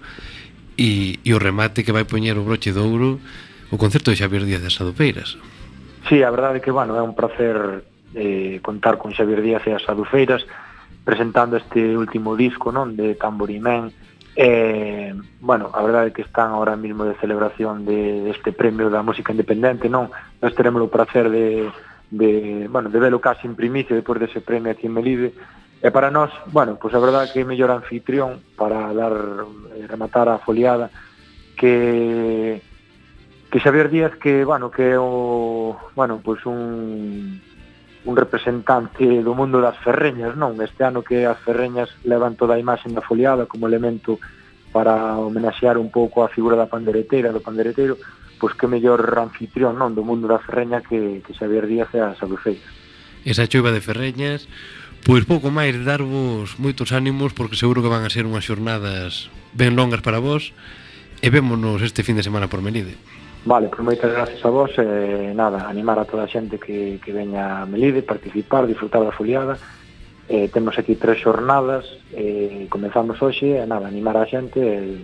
e, 0.75 1.17
e 1.23 1.31
o 1.31 1.39
remate 1.39 1.87
que 1.87 1.95
vai 1.95 2.03
poñer 2.03 2.35
o 2.35 2.43
broche 2.43 2.75
de 2.75 2.83
ouro 2.83 3.23
o 3.71 3.77
concerto 3.79 4.11
de 4.11 4.19
Xavier 4.19 4.43
Díaz 4.43 4.61
de 4.61 4.69
Sadopeiras 4.69 5.39
Sí, 6.07 6.23
a 6.23 6.31
verdade 6.31 6.57
é 6.57 6.63
que, 6.63 6.71
bueno, 6.71 6.95
é 6.95 7.03
un 7.03 7.13
placer 7.13 7.83
eh, 8.15 8.59
contar 8.63 8.97
con 8.97 9.13
Xavier 9.13 9.41
Díaz 9.43 9.63
e 9.67 9.75
as 9.75 9.85
Adufeiras 9.87 10.41
presentando 11.03 11.57
este 11.57 11.97
último 11.97 12.35
disco, 12.37 12.71
non, 12.71 12.97
de 12.97 13.13
Tamborimén, 13.13 13.93
Eh, 14.41 15.13
bueno, 15.41 15.69
a 15.75 15.83
verdade 15.83 16.07
é 16.07 16.15
que 16.15 16.23
están 16.23 16.55
ahora 16.55 16.79
mismo 16.79 17.03
de 17.03 17.19
celebración 17.19 17.83
de, 17.83 18.23
deste 18.23 18.55
premio 18.55 18.87
da 18.87 19.03
música 19.03 19.35
independente, 19.35 19.91
non? 19.91 20.07
Nós 20.39 20.55
teremos 20.55 20.79
o 20.79 20.87
placer 20.87 21.27
de, 21.27 21.67
de, 22.07 22.63
bueno, 22.71 22.87
de 22.87 23.03
velo 23.03 23.19
casi 23.19 23.51
en 23.51 23.59
primicia 23.59 23.91
depois 23.91 24.15
dese 24.15 24.39
premio 24.39 24.71
aquí 24.71 24.87
en 24.87 24.95
Melide. 24.95 25.35
E 25.83 25.91
para 25.91 26.07
nós, 26.07 26.31
bueno, 26.55 26.79
pois 26.79 26.95
a 26.95 27.03
verdade 27.03 27.27
é 27.27 27.31
que 27.35 27.43
é 27.43 27.51
mellor 27.51 27.67
anfitrión 27.67 28.39
para 28.55 28.95
dar 28.95 29.11
eh, 29.75 29.83
rematar 29.91 30.31
a 30.31 30.39
foliada 30.39 30.87
que 31.59 32.63
que 33.51 33.59
Xavier 33.59 33.91
Díaz 33.91 34.15
que, 34.23 34.47
bueno, 34.47 34.71
que 34.71 34.95
é 34.95 34.95
o, 34.95 35.75
bueno, 35.99 36.23
pois 36.23 36.39
un 36.47 37.43
un 38.05 38.15
representante 38.15 39.03
do 39.03 39.35
mundo 39.35 39.59
das 39.59 39.75
ferreñas, 39.83 40.35
non? 40.39 40.55
Este 40.63 40.87
ano 40.87 41.03
que 41.03 41.27
as 41.27 41.39
ferreñas 41.43 41.91
levan 42.07 42.39
toda 42.39 42.55
a 42.55 42.61
imaxe 42.61 42.87
da 42.87 43.03
foliada 43.03 43.43
como 43.43 43.67
elemento 43.67 44.19
para 44.71 45.17
homenaxear 45.17 45.75
un 45.77 45.91
pouco 45.91 46.23
a 46.23 46.31
figura 46.31 46.55
da 46.55 46.71
panderetera, 46.71 47.35
do 47.35 47.43
pandereteiro, 47.43 47.99
pois 48.39 48.55
que 48.55 48.71
mellor 48.71 49.03
anfitrión 49.19 49.75
non 49.75 49.91
do 49.91 50.05
mundo 50.07 50.31
da 50.31 50.39
ferreña 50.39 50.79
que, 50.79 51.19
que 51.27 51.35
Xavier 51.35 51.67
Díaz 51.67 51.91
e 51.91 51.99
a 51.99 52.15
Sabefeiras. 52.15 52.71
Esa 53.27 53.51
chuva 53.51 53.75
de 53.75 53.83
ferreñas, 53.83 54.47
pois 55.03 55.27
pouco 55.27 55.51
máis 55.51 55.75
darvos 55.83 56.55
moitos 56.55 56.95
ánimos 56.95 57.35
porque 57.35 57.59
seguro 57.59 57.83
que 57.83 57.91
van 57.91 58.07
a 58.07 58.13
ser 58.13 58.23
unhas 58.23 58.47
xornadas 58.47 59.27
ben 59.51 59.75
longas 59.75 59.99
para 59.99 60.23
vos 60.23 60.55
e 61.19 61.27
vémonos 61.27 61.83
este 61.83 62.07
fin 62.07 62.15
de 62.15 62.23
semana 62.23 62.47
por 62.47 62.63
Melide. 62.63 62.95
Vale, 63.45 63.71
pois 63.71 63.79
moitas 63.79 64.11
gracias 64.11 64.43
a 64.43 64.51
vos 64.51 64.71
e 64.75 65.31
nada, 65.31 65.71
animar 65.71 65.95
a 65.95 66.03
toda 66.03 66.27
a 66.27 66.31
xente 66.31 66.59
que, 66.59 66.99
que 66.99 67.15
veña 67.15 67.63
a 67.63 67.65
Melide, 67.65 68.03
participar, 68.03 68.67
disfrutar 68.67 68.99
da 68.99 69.15
foliada. 69.15 69.55
Eh, 70.27 70.51
temos 70.51 70.77
aquí 70.77 70.93
tres 70.93 71.23
xornadas 71.23 71.87
eh, 72.13 72.67
comenzamos 72.69 73.17
hoxe 73.17 73.57
e 73.57 73.65
nada, 73.65 73.87
animar 73.87 74.19
a 74.19 74.27
xente 74.27 74.59
eh, 74.59 74.99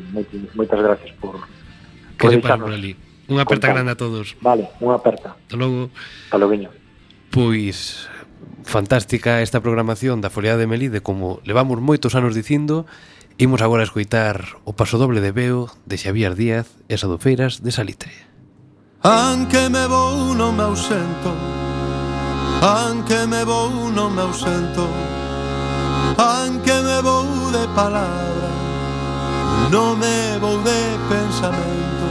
moitas 0.54 0.78
gracias 0.84 1.16
por, 1.18 1.40
por 1.40 2.30
que 2.30 2.38
deixarnos 2.38 2.70
por 2.70 2.76
ali. 2.76 2.94
Unha 3.26 3.48
aperta 3.48 3.72
grande 3.72 3.96
a 3.96 3.98
todos. 3.98 4.38
Vale, 4.44 4.70
unha 4.84 5.00
aperta. 5.00 5.34
Hasta 5.34 5.58
logo. 5.58 5.90
Hasta 6.30 6.38
logo 6.38 6.52
viño. 6.52 6.70
Pois 7.32 8.06
fantástica 8.68 9.42
esta 9.42 9.64
programación 9.64 10.20
da 10.20 10.30
Foliada 10.30 10.60
de 10.62 10.68
Melide 10.68 11.00
como 11.00 11.40
levamos 11.48 11.80
moitos 11.80 12.14
anos 12.14 12.36
dicindo 12.36 12.86
Imos 13.38 13.60
agora 13.60 13.84
a 13.84 13.90
escoitar 13.90 14.56
o 14.64 14.80
paso 14.80 14.96
doble 14.96 15.20
de 15.20 15.36
Beo 15.36 15.68
de 15.84 16.00
Xavier 16.00 16.40
Díaz 16.40 16.72
e 16.88 16.96
Sadofeiras 16.96 17.60
de 17.60 17.76
Salitre. 17.76 18.25
Anche 19.06 19.70
me 19.70 19.88
vou 19.88 20.34
non 20.34 20.56
me 20.56 20.64
ausento. 20.64 21.32
Anche 22.62 23.28
me 23.28 23.46
vou 23.46 23.92
non 23.92 24.12
me 24.14 24.22
ausento. 24.22 24.90
Anche 26.18 26.82
me 26.82 27.02
vou 27.02 27.52
de 27.52 27.68
palabra 27.76 28.50
Non 29.70 29.98
me 29.98 30.38
vou 30.40 30.62
de 30.64 30.98
pensamento 31.10 32.06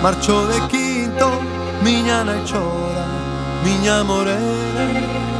Marcho 0.00 0.46
de 0.46 0.60
quinto, 0.68 1.28
miña 1.82 2.22
nai 2.22 2.40
chora 2.46 2.88
Miña 3.64 4.04
morena, 4.04 4.84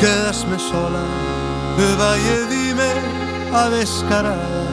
quedasme 0.01 0.59
sola. 0.59 1.03
E 1.79 1.95
vai 1.97 2.21
e 2.21 2.47
dime 2.49 2.91
a 3.53 3.69
descarada. 3.69 4.67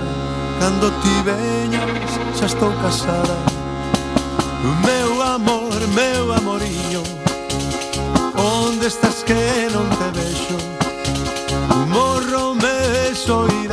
Cando 0.60 0.90
ti 1.02 1.16
veñas 1.24 2.12
xa 2.38 2.46
estou 2.46 2.72
casada. 2.82 3.65
Meu 4.86 5.22
amor, 5.22 5.76
meu 5.94 6.34
amorinho 6.34 7.04
Onde 8.36 8.88
estás 8.88 9.24
que 9.24 9.70
non 9.72 9.88
te 9.90 10.10
vexo? 10.18 10.58
Morro 11.88 12.54
me 12.56 13.14
soy 13.16 13.65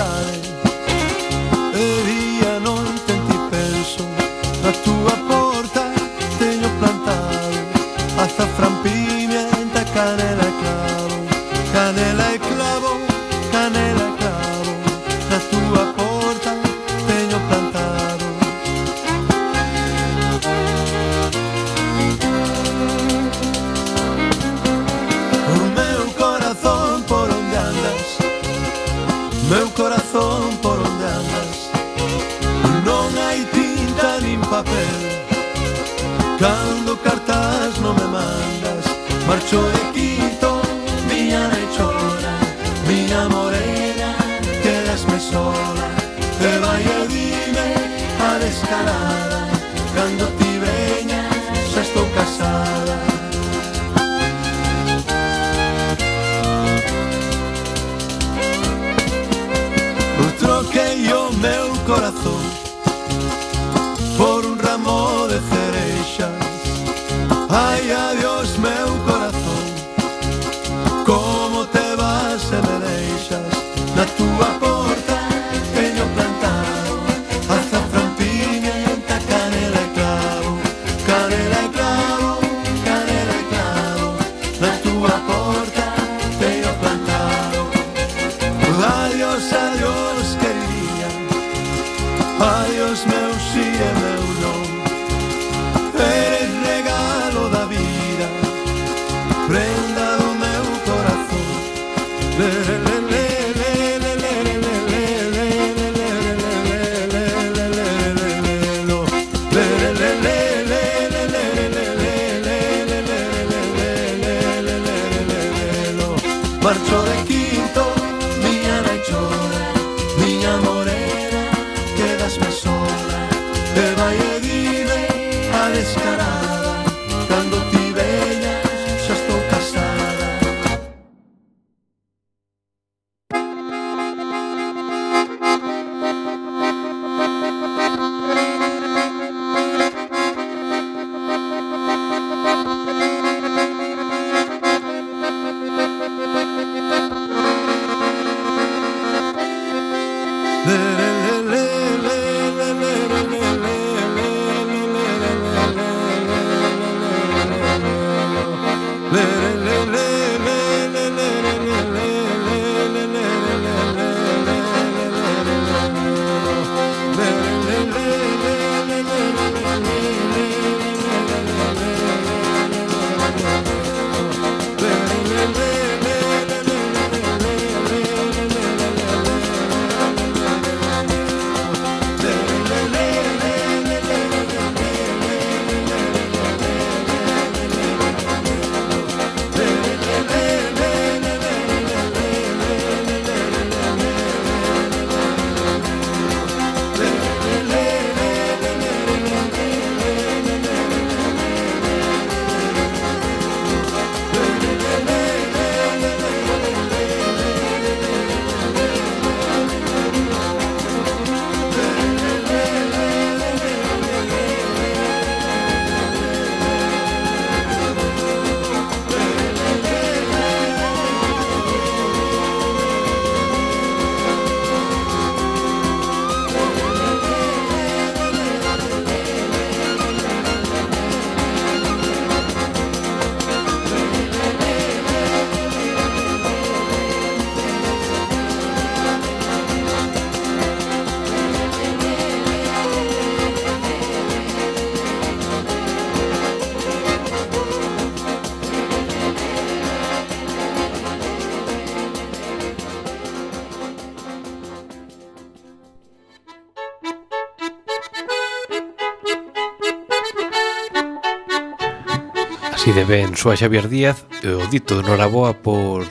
Si 262.82 262.90
de 262.90 263.04
ben, 263.04 263.38
soa 263.38 263.54
Xavier 263.54 263.86
Díaz 263.86 264.26
e 264.42 264.58
o 264.58 264.66
dito 264.66 264.98
de 264.98 265.06
Noraboa 265.06 265.54
por, 265.54 266.02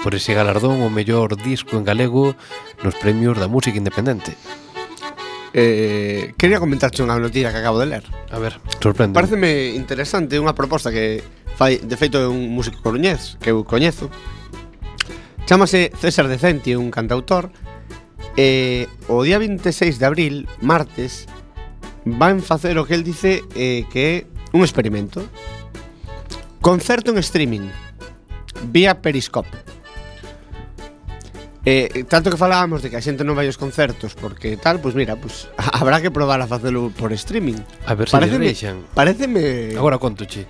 por 0.00 0.16
ese 0.16 0.32
galardón 0.32 0.80
o 0.80 0.88
mellor 0.88 1.36
disco 1.36 1.76
en 1.76 1.84
galego 1.84 2.32
nos 2.80 2.96
premios 2.96 3.36
da 3.36 3.44
música 3.44 3.76
independente. 3.76 4.32
Eh, 5.52 6.32
quería 6.40 6.64
comentarte 6.64 7.04
unha 7.04 7.20
noticia 7.20 7.52
que 7.52 7.60
acabo 7.60 7.76
de 7.76 7.92
ler. 7.92 8.08
A 8.32 8.40
ver, 8.40 8.56
sorprende. 8.80 9.12
Pareceme 9.12 9.76
interesante 9.76 10.40
unha 10.40 10.56
proposta 10.56 10.88
que 10.88 11.20
fai 11.60 11.84
De 11.84 11.92
feito 12.00 12.16
é 12.16 12.24
un 12.24 12.56
músico 12.56 12.80
coruñez 12.80 13.36
que 13.36 13.52
eu 13.52 13.60
coñezo. 13.60 14.08
Chámase 15.44 15.92
César 15.92 16.24
Decenti, 16.32 16.72
un 16.72 16.88
cantautor 16.88 17.52
E 18.32 18.88
eh, 18.88 19.12
o 19.12 19.20
día 19.28 19.36
26 19.36 20.00
de 20.00 20.08
abril, 20.08 20.48
martes 20.64 21.28
Van 22.08 22.40
facer 22.40 22.80
o 22.80 22.88
que 22.88 22.96
el 22.96 23.04
dice 23.04 23.44
eh, 23.52 23.84
que 23.92 24.00
é 24.08 24.16
un 24.56 24.64
experimento. 24.64 25.20
Concerto 26.64 27.10
en 27.10 27.18
streaming 27.18 27.68
Vía 28.72 29.02
Periscope 29.02 29.50
Eh, 31.66 32.06
tanto 32.08 32.30
que 32.30 32.38
falábamos 32.38 32.80
de 32.80 32.88
que 32.88 32.96
a 32.96 33.04
xente 33.04 33.20
non 33.20 33.36
vai 33.36 33.44
aos 33.44 33.60
concertos 33.60 34.16
porque 34.16 34.56
tal, 34.56 34.80
pois 34.80 34.96
mira, 34.96 35.12
pois 35.20 35.44
habrá 35.76 36.00
que 36.00 36.08
probar 36.08 36.40
a 36.40 36.48
facelo 36.48 36.88
por 36.88 37.12
streaming. 37.12 37.60
A 37.84 37.92
ver 37.92 38.08
se 38.08 38.16
pareceme, 38.16 38.48
deixan. 38.48 38.80
Pareceme 38.96 39.76
Agora 39.76 40.00
contoche. 40.00 40.48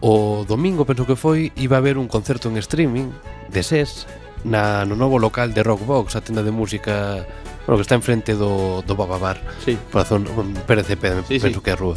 O 0.00 0.48
domingo 0.48 0.88
penso 0.88 1.04
que 1.04 1.20
foi 1.20 1.52
iba 1.60 1.76
a 1.76 1.84
haber 1.84 2.00
un 2.00 2.08
concerto 2.08 2.48
en 2.48 2.56
streaming 2.56 3.12
de 3.52 3.60
SES 3.60 4.08
na 4.40 4.88
no 4.88 4.96
novo 4.96 5.20
local 5.20 5.52
de 5.52 5.60
Rockbox, 5.60 6.16
a 6.16 6.24
tenda 6.24 6.40
de 6.40 6.52
música 6.52 7.28
bueno, 7.68 7.76
que 7.76 7.84
está 7.84 7.96
enfrente 7.96 8.32
do 8.32 8.80
do 8.88 8.96
Bababar. 8.96 9.36
Sí. 9.60 9.76
Por 9.92 10.00
a 10.00 10.08
zona 10.08 10.32
mm, 10.32 10.64
Pérez 10.64 10.88
sí, 10.88 10.96
penso 10.96 11.28
sí. 11.28 11.60
que 11.60 11.72
é 11.72 11.76
a 11.76 11.80
rúa. 11.80 11.96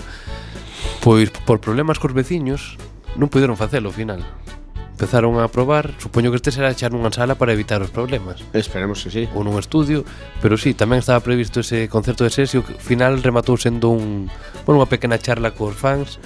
Pois 1.00 1.32
por 1.48 1.64
problemas 1.64 2.00
cos 2.00 2.12
veciños 2.12 2.76
non 3.16 3.32
puderon 3.32 3.58
facelo 3.58 3.90
ao 3.90 3.96
final 3.96 4.22
empezaron 5.00 5.40
a 5.40 5.48
probar, 5.48 5.96
supoño 5.96 6.28
que 6.28 6.36
este 6.36 6.52
será 6.52 6.68
echar 6.68 6.92
nunha 6.92 7.08
sala 7.08 7.40
para 7.40 7.56
evitar 7.56 7.80
os 7.80 7.88
problemas. 7.88 8.44
Esperemos 8.52 9.00
que 9.00 9.08
sí. 9.08 9.24
Ou 9.32 9.48
nun 9.48 9.56
estudio, 9.56 10.04
pero 10.44 10.60
sí, 10.60 10.76
tamén 10.76 11.00
estaba 11.00 11.24
previsto 11.24 11.64
ese 11.64 11.88
concerto 11.88 12.28
de 12.28 12.36
sesio 12.36 12.68
que 12.68 12.76
ao 12.76 12.84
final 12.84 13.24
rematou 13.24 13.56
sendo 13.56 13.96
un, 13.96 14.28
bueno, 14.68 14.84
unha 14.84 14.92
pequena 14.92 15.16
charla 15.16 15.56
cos 15.56 15.72
fans 15.72 16.20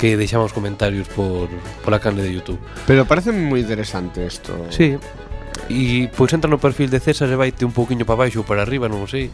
que 0.00 0.16
deixamos 0.16 0.56
comentarios 0.56 1.12
por, 1.12 1.52
por 1.84 1.92
a 1.92 2.00
canle 2.00 2.24
de 2.24 2.32
Youtube. 2.32 2.60
Pero 2.88 3.04
parece 3.04 3.36
moi 3.36 3.60
interesante 3.60 4.24
isto. 4.24 4.64
Sí, 4.72 4.96
e 5.68 6.08
pois 6.16 6.32
entra 6.32 6.48
no 6.48 6.56
perfil 6.56 6.88
de 6.88 7.04
César 7.04 7.28
e 7.28 7.36
vaite 7.36 7.68
un 7.68 7.76
pouquiño 7.76 8.08
para 8.08 8.24
baixo 8.24 8.40
ou 8.40 8.48
para 8.48 8.64
arriba, 8.64 8.88
non 8.88 9.04
sei 9.04 9.28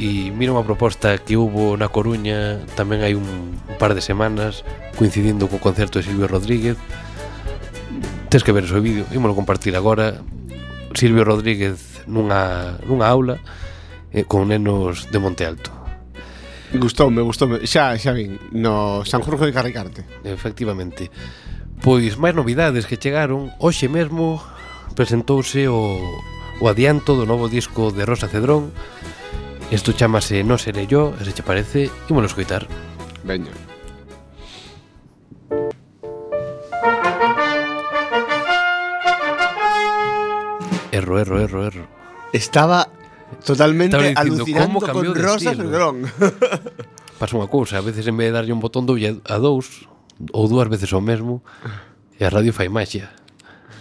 e 0.00 0.32
mira 0.32 0.56
unha 0.56 0.64
proposta 0.64 1.20
que 1.20 1.36
hubo 1.36 1.76
na 1.76 1.92
Coruña 1.92 2.64
tamén 2.72 3.04
hai 3.04 3.12
un, 3.12 3.28
un 3.60 3.76
par 3.76 3.92
de 3.92 4.00
semanas 4.00 4.64
coincidindo 4.96 5.44
co 5.44 5.60
concerto 5.60 6.00
de 6.00 6.08
Silvio 6.08 6.24
Rodríguez. 6.24 6.80
Tes 8.32 8.40
que 8.40 8.56
ver 8.56 8.64
o 8.64 8.72
seu 8.72 8.80
vídeo 8.80 9.04
ímolo 9.12 9.36
compartir 9.36 9.76
agora. 9.76 10.24
Silvio 10.96 11.28
Rodríguez 11.28 12.00
nunha, 12.08 12.80
nunha 12.88 13.12
aula 13.12 13.44
eh, 14.16 14.24
con 14.24 14.48
nenos 14.48 15.12
de 15.12 15.20
Monte 15.20 15.44
Alto. 15.44 15.68
Gustoume, 16.72 17.20
gustoume. 17.20 17.60
Xa, 17.68 17.92
xa 18.00 18.16
vin 18.16 18.40
no 18.56 19.04
San 19.04 19.20
Jorge 19.20 19.44
de 19.44 19.52
Carricarte. 19.52 20.08
Efectivamente. 20.24 21.12
Pois 21.84 22.16
máis 22.16 22.32
novidades 22.32 22.88
que 22.88 22.96
chegaron 22.96 23.52
Hoxe 23.60 23.92
mesmo 23.92 24.40
presentouse 24.96 25.68
o, 25.68 26.00
o 26.56 26.64
adianto 26.72 27.20
do 27.20 27.28
novo 27.28 27.52
disco 27.52 27.92
de 27.92 28.08
Rosa 28.08 28.32
Cedrón 28.32 28.72
Isto 29.70 29.92
chamase 29.92 30.42
No 30.42 30.58
seré 30.58 30.86
yo, 30.86 31.14
se 31.22 31.32
che 31.32 31.42
parece, 31.42 31.90
ímolo 32.10 32.26
escoitar. 32.26 32.66
Veña. 33.24 33.52
Erro, 40.92 41.18
erro, 41.20 41.40
erro, 41.40 41.66
erro. 41.66 41.86
Estaba 42.32 42.88
totalmente 43.44 43.96
Estaba 43.96 44.24
dicindo, 44.24 44.42
alucinando 44.42 44.80
como 44.80 44.90
con 44.92 45.14
rosas 45.14 45.56
Cedrón. 45.56 46.02
grón. 46.02 46.12
Pasa 47.20 47.36
unha 47.36 47.52
cousa, 47.52 47.78
a 47.78 47.84
veces 47.84 48.08
en 48.08 48.16
vez 48.16 48.32
de 48.32 48.34
darlle 48.40 48.56
un 48.56 48.64
botón 48.64 48.88
doulle 48.88 49.20
a 49.28 49.36
dous 49.36 49.86
ou 50.32 50.48
dúas 50.48 50.72
veces 50.72 50.90
o 50.96 51.04
mesmo 51.04 51.44
e 52.16 52.24
a 52.24 52.32
radio 52.32 52.50
fai 52.50 52.72
magia. 52.72 53.12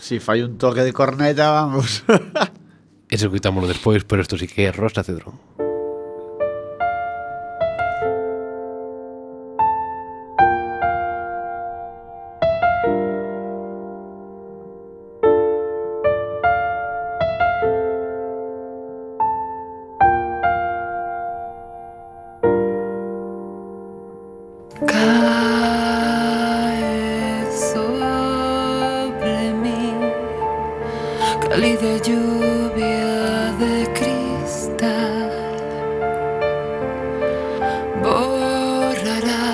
Si 0.03 0.19
fai 0.19 0.43
un 0.43 0.59
toque 0.59 0.83
de 0.83 0.91
corneta, 0.93 1.49
vamos. 1.55 2.03
Ese 3.13 3.25
escuitámoslo 3.25 3.65
despois, 3.65 4.03
pero 4.05 4.21
isto 4.21 4.37
sí 4.37 4.45
que 4.45 4.69
é 4.69 4.71
rosa 4.75 5.01
cedrón. 5.07 5.39
Cálida 31.49 31.97
lluvia 31.97 33.51
de 33.61 33.75
cristal. 33.97 35.31
Borrará 38.03 39.47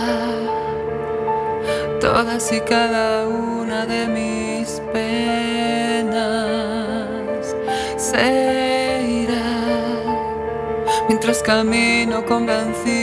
todas 2.02 2.52
y 2.52 2.60
cada 2.62 3.28
una 3.28 3.86
de 3.86 4.08
mis 4.08 4.82
penas. 4.92 6.26
Se 7.98 9.24
irá 9.24 9.54
mientras 11.08 11.42
camino 11.42 12.26
convencida 12.26 12.95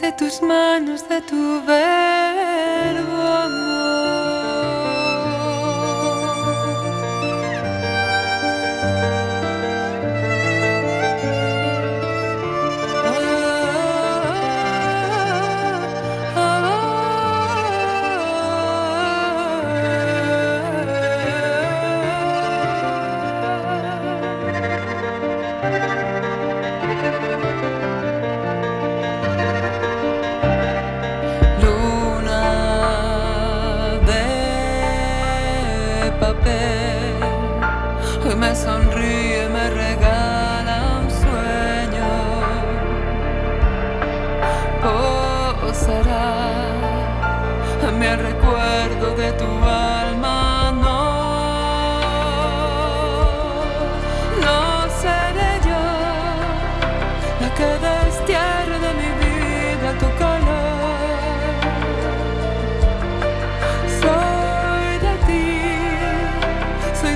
de 0.00 0.12
tus 0.12 0.40
manos, 0.40 1.08
de 1.08 1.20
tu 1.20 1.60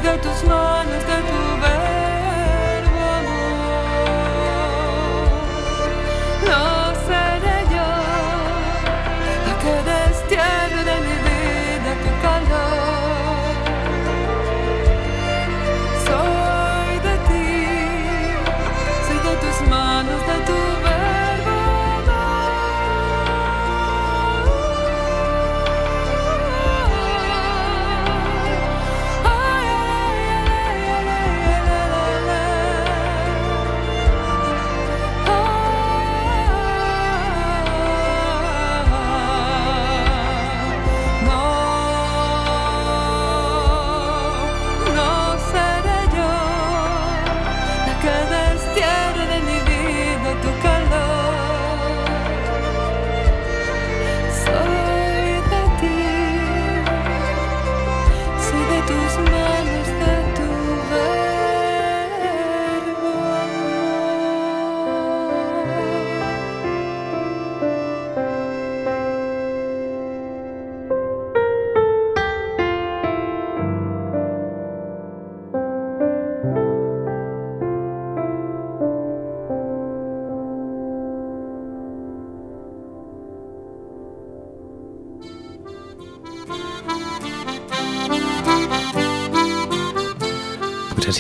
de 0.05 0.19
tus 0.19 0.45
manos, 0.45 1.07
de 1.07 1.17
tu 1.29 1.34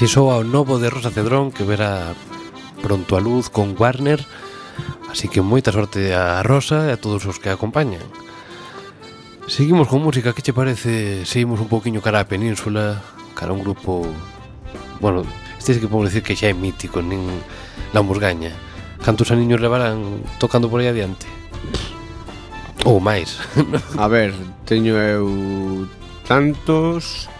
precisou 0.05 0.29
ao 0.37 0.45
novo 0.45 0.77
de 0.77 0.93
Rosa 0.93 1.09
Cedrón 1.09 1.49
que 1.49 1.64
verá 1.64 2.12
pronto 2.85 3.17
a 3.17 3.25
luz 3.25 3.49
con 3.49 3.73
Warner 3.73 4.21
así 5.09 5.33
que 5.33 5.40
moita 5.40 5.73
sorte 5.73 6.12
a 6.12 6.45
Rosa 6.45 6.85
e 6.85 6.93
a 6.93 7.01
todos 7.01 7.25
os 7.25 7.40
que 7.40 7.49
a 7.49 7.57
acompañan 7.57 8.05
Seguimos 9.49 9.88
con 9.88 10.05
música, 10.05 10.37
que 10.37 10.45
che 10.45 10.53
parece? 10.53 11.25
Seguimos 11.25 11.57
un 11.57 11.73
poquinho 11.73 12.05
cara 12.05 12.21
a 12.21 12.29
península 12.29 13.01
cara 13.33 13.49
a 13.49 13.57
un 13.57 13.64
grupo 13.64 14.05
bueno, 15.01 15.25
este 15.57 15.73
sí 15.73 15.81
que 15.81 15.88
podemos 15.88 16.12
decir 16.12 16.21
que 16.21 16.37
xa 16.37 16.53
é 16.53 16.55
mítico 16.55 17.01
nin 17.01 17.25
la 17.97 18.05
musgaña 18.05 18.53
Cantos 19.01 19.33
aniños 19.33 19.64
levarán 19.64 20.21
tocando 20.37 20.69
por 20.69 20.85
aí 20.85 20.93
adiante? 20.93 21.25
Ou 22.85 23.01
máis 23.01 23.40
A 23.97 24.05
ver, 24.05 24.37
teño 24.69 25.01
eu 25.01 25.88
tantos 26.29 27.33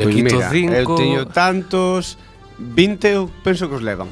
Le 0.00 0.08
pois 0.08 0.16
quito 0.16 0.36
mira, 0.40 0.48
cinco... 0.48 0.96
eu 0.96 0.96
teño 0.96 1.20
tantos... 1.28 2.16
20 2.60 3.08
eu 3.08 3.30
penso 3.42 3.68
que 3.68 3.74
os 3.74 3.82
levan. 3.82 4.08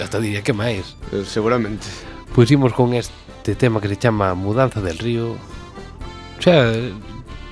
Hasta 0.00 0.16
diría 0.16 0.40
que 0.40 0.56
máis. 0.56 0.96
Eh, 1.12 1.24
seguramente. 1.28 1.84
Pois 2.32 2.48
imos 2.48 2.72
con 2.72 2.96
este 2.96 3.52
tema 3.54 3.80
que 3.80 3.92
se 3.92 4.00
chama 4.00 4.32
Mudanza 4.32 4.80
del 4.80 4.96
Río. 4.96 5.36
O 5.36 6.40
sea, 6.40 6.72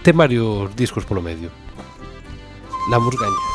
ten 0.00 0.16
varios 0.16 0.72
discos 0.74 1.04
polo 1.04 1.20
medio. 1.20 1.52
La 2.90 2.98
Murgaña. 2.98 3.51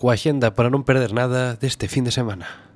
coa 0.00 0.16
xenda 0.16 0.56
para 0.56 0.72
non 0.72 0.80
perder 0.80 1.12
nada 1.12 1.60
deste 1.60 1.84
fin 1.84 2.08
de 2.08 2.12
semana. 2.16 2.69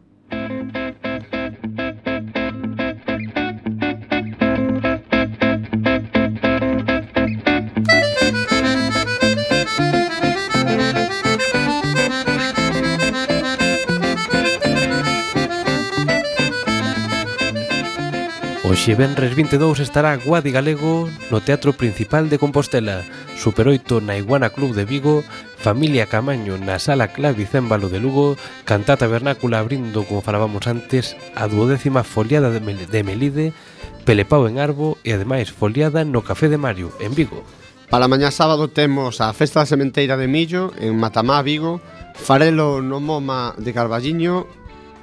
Hoxe 18.85 19.01
Benres 19.01 19.33
22 19.35 19.81
estará 19.81 20.13
Guadi 20.21 20.53
Galego 20.53 21.09
no 21.33 21.41
Teatro 21.41 21.73
Principal 21.73 22.29
de 22.29 22.37
Compostela, 22.37 23.01
Super 23.33 23.73
8 23.73 24.05
na 24.05 24.21
Iguana 24.21 24.53
Club 24.53 24.77
de 24.77 24.85
Vigo, 24.85 25.25
Familia 25.57 26.05
Camaño 26.05 26.61
na 26.61 26.77
Sala 26.77 27.09
Clavicémbalo 27.09 27.89
de 27.89 27.97
Lugo, 27.97 28.37
Cantata 28.69 29.09
Vernácula 29.09 29.65
abrindo, 29.65 30.05
como 30.05 30.21
falábamos 30.21 30.69
antes, 30.69 31.17
a 31.33 31.49
duodécima 31.49 32.05
foliada 32.05 32.53
de, 32.53 32.61
Mel 32.61 32.77
de 32.85 33.01
Melide, 33.01 33.57
Pelepau 34.05 34.45
en 34.53 34.61
Arbo 34.61 35.01
e 35.01 35.17
ademais 35.17 35.49
foliada 35.49 36.05
no 36.05 36.21
Café 36.21 36.53
de 36.53 36.61
Mario, 36.61 36.93
en 37.01 37.17
Vigo. 37.17 37.41
Para 37.89 38.05
mañá 38.05 38.29
sábado 38.29 38.69
temos 38.69 39.25
a 39.25 39.33
Festa 39.33 39.65
da 39.65 39.71
Sementeira 39.73 40.21
de 40.21 40.29
Millo 40.29 40.77
en 40.77 41.01
Matamá, 41.01 41.41
Vigo, 41.41 41.81
Farelo 42.13 42.85
no 42.85 43.01
Moma 43.01 43.57
de 43.57 43.73
Carballiño 43.73 44.45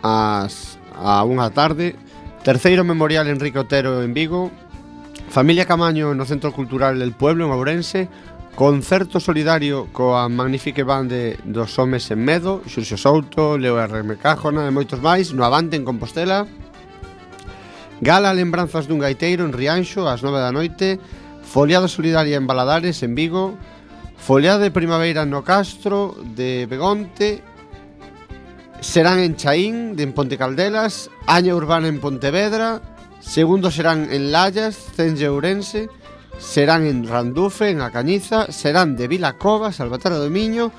ás 0.05 0.77
a 0.93 1.25
unha 1.25 1.49
tarde. 1.49 1.97
Terceiro 2.43 2.83
Memorial 2.83 3.27
Enrique 3.27 3.59
Otero 3.59 4.01
en 4.01 4.15
Vigo, 4.15 4.49
Familia 5.29 5.65
Camaño 5.65 6.15
no 6.15 6.25
Centro 6.25 6.51
Cultural 6.51 6.97
del 6.97 7.11
Pueblo 7.11 7.45
en 7.45 7.51
Ourense, 7.51 8.09
Concerto 8.55 9.21
solidario 9.21 9.87
coa 9.93 10.27
magnífica 10.27 10.81
bande 10.83 11.37
dos 11.45 11.77
homes 11.77 12.09
en 12.09 12.25
medo, 12.25 12.65
Xurxo 12.65 12.97
Souto, 12.97 13.61
Leo 13.61 13.77
R. 13.77 14.01
Mecájona 14.01 14.65
e 14.65 14.73
moitos 14.73 14.99
máis, 14.99 15.31
no 15.37 15.45
Avante 15.45 15.77
en 15.77 15.85
Compostela. 15.85 16.49
Gala 18.01 18.33
Lembranzas 18.33 18.89
dun 18.89 18.99
gaiteiro 18.99 19.45
en 19.45 19.53
Rianxo 19.53 20.09
ás 20.09 20.25
9 20.25 20.41
da 20.41 20.49
noite, 20.49 20.97
Foliada 21.45 21.87
solidaria 21.87 22.41
en 22.41 22.49
Baladares 22.49 23.05
en 23.05 23.13
Vigo, 23.13 23.53
Foliada 24.17 24.65
de 24.65 24.73
primavera 24.73 25.29
no 25.29 25.45
Castro 25.45 26.17
de 26.35 26.65
Begonte 26.65 27.45
serán 28.81 29.19
en 29.19 29.35
Chaín, 29.35 29.95
en 29.97 30.11
Ponte 30.11 30.37
Caldelas, 30.37 31.09
Aña 31.27 31.55
Urbana 31.55 31.87
en 31.87 32.01
Pontevedra, 32.01 32.81
segundo 33.19 33.69
serán 33.69 34.11
en 34.11 34.31
Lallas, 34.31 34.75
Cenge 34.95 35.29
Ourense, 35.29 35.87
serán 36.39 36.85
en 36.87 37.07
Randufe, 37.07 37.69
en 37.69 37.81
A 37.81 37.91
Cañiza, 37.91 38.51
serán 38.51 38.97
de 38.97 39.07
Vila 39.07 39.37
Cova, 39.37 39.71
Salvatara 39.71 40.17
do 40.17 40.29
Miño. 40.29 40.73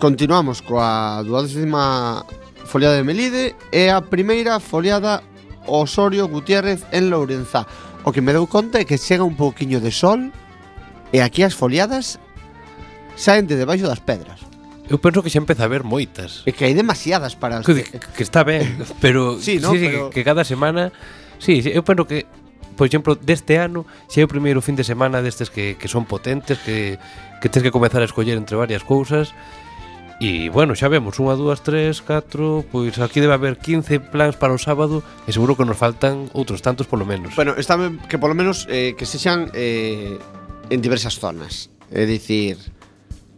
Continuamos 0.00 0.60
coa 0.60 1.22
duodécima 1.22 2.26
foliada 2.66 2.98
de 2.98 3.06
Melide 3.06 3.54
e 3.70 3.94
a 3.94 4.02
primeira 4.02 4.58
foliada 4.58 5.22
Osorio 5.70 6.26
Gutiérrez 6.26 6.82
en 6.90 7.10
Lourenzá. 7.10 7.66
O 8.02 8.12
que 8.12 8.20
me 8.20 8.34
deu 8.34 8.50
conta 8.50 8.82
é 8.82 8.84
que 8.84 8.98
chega 8.98 9.22
un 9.22 9.38
pouquiño 9.38 9.78
de 9.78 9.94
sol 9.94 10.34
e 11.14 11.22
aquí 11.22 11.46
as 11.46 11.54
foliadas 11.54 12.18
saen 13.14 13.46
de 13.46 13.54
debaixo 13.54 13.86
das 13.86 14.02
pedras. 14.02 14.43
Eu 14.88 15.00
penso 15.00 15.24
que 15.24 15.32
xa 15.32 15.40
empeza 15.40 15.64
a 15.64 15.68
haber 15.68 15.80
moitas. 15.80 16.44
É 16.44 16.52
que 16.52 16.68
hai 16.68 16.76
demasiadas 16.76 17.32
para... 17.32 17.64
Que, 17.64 17.88
que, 17.88 17.98
que 17.98 18.24
está 18.24 18.44
ben, 18.44 18.84
pero... 19.04 19.40
sí, 19.40 19.56
no, 19.56 19.72
sí, 19.72 19.80
sí, 19.80 19.88
pero... 19.88 20.12
Que, 20.12 20.20
que 20.20 20.28
cada 20.28 20.44
semana... 20.44 20.92
Sí, 21.40 21.64
eu 21.64 21.80
penso 21.82 22.04
que 22.04 22.28
por 22.74 22.86
exemplo, 22.86 23.14
deste 23.14 23.56
ano 23.56 23.86
xa 24.10 24.20
é 24.20 24.26
o 24.26 24.30
primeiro 24.30 24.58
fin 24.58 24.74
de 24.74 24.82
semana 24.82 25.22
destes 25.22 25.48
que, 25.48 25.78
que 25.78 25.86
son 25.86 26.04
potentes, 26.04 26.58
que, 26.58 26.98
que 27.38 27.48
tens 27.48 27.62
que 27.62 27.70
comezar 27.70 28.02
a 28.02 28.08
escoller 28.08 28.36
entre 28.36 28.58
varias 28.58 28.82
cousas. 28.82 29.30
E, 30.18 30.50
bueno, 30.50 30.74
xa 30.74 30.90
vemos, 30.90 31.18
unha, 31.18 31.34
dúas, 31.34 31.58
tres, 31.66 31.98
catro 31.98 32.62
Pois 32.70 32.94
aquí 33.02 33.18
debe 33.18 33.34
haber 33.34 33.58
15 33.58 34.14
plans 34.14 34.38
para 34.38 34.54
o 34.54 34.60
sábado 34.62 35.02
E 35.26 35.34
seguro 35.34 35.58
que 35.58 35.66
nos 35.66 35.74
faltan 35.74 36.30
outros 36.30 36.62
tantos 36.62 36.86
polo 36.86 37.02
menos. 37.02 37.34
Bueno, 37.34 37.58
está 37.58 37.74
que 38.06 38.18
polo 38.18 38.34
menos 38.38 38.70
eh, 38.70 38.94
que 38.94 39.10
sexan 39.10 39.50
eh, 39.54 40.14
en 40.70 40.78
diversas 40.78 41.18
zonas. 41.18 41.66
É 41.90 42.06
dicir, 42.06 42.58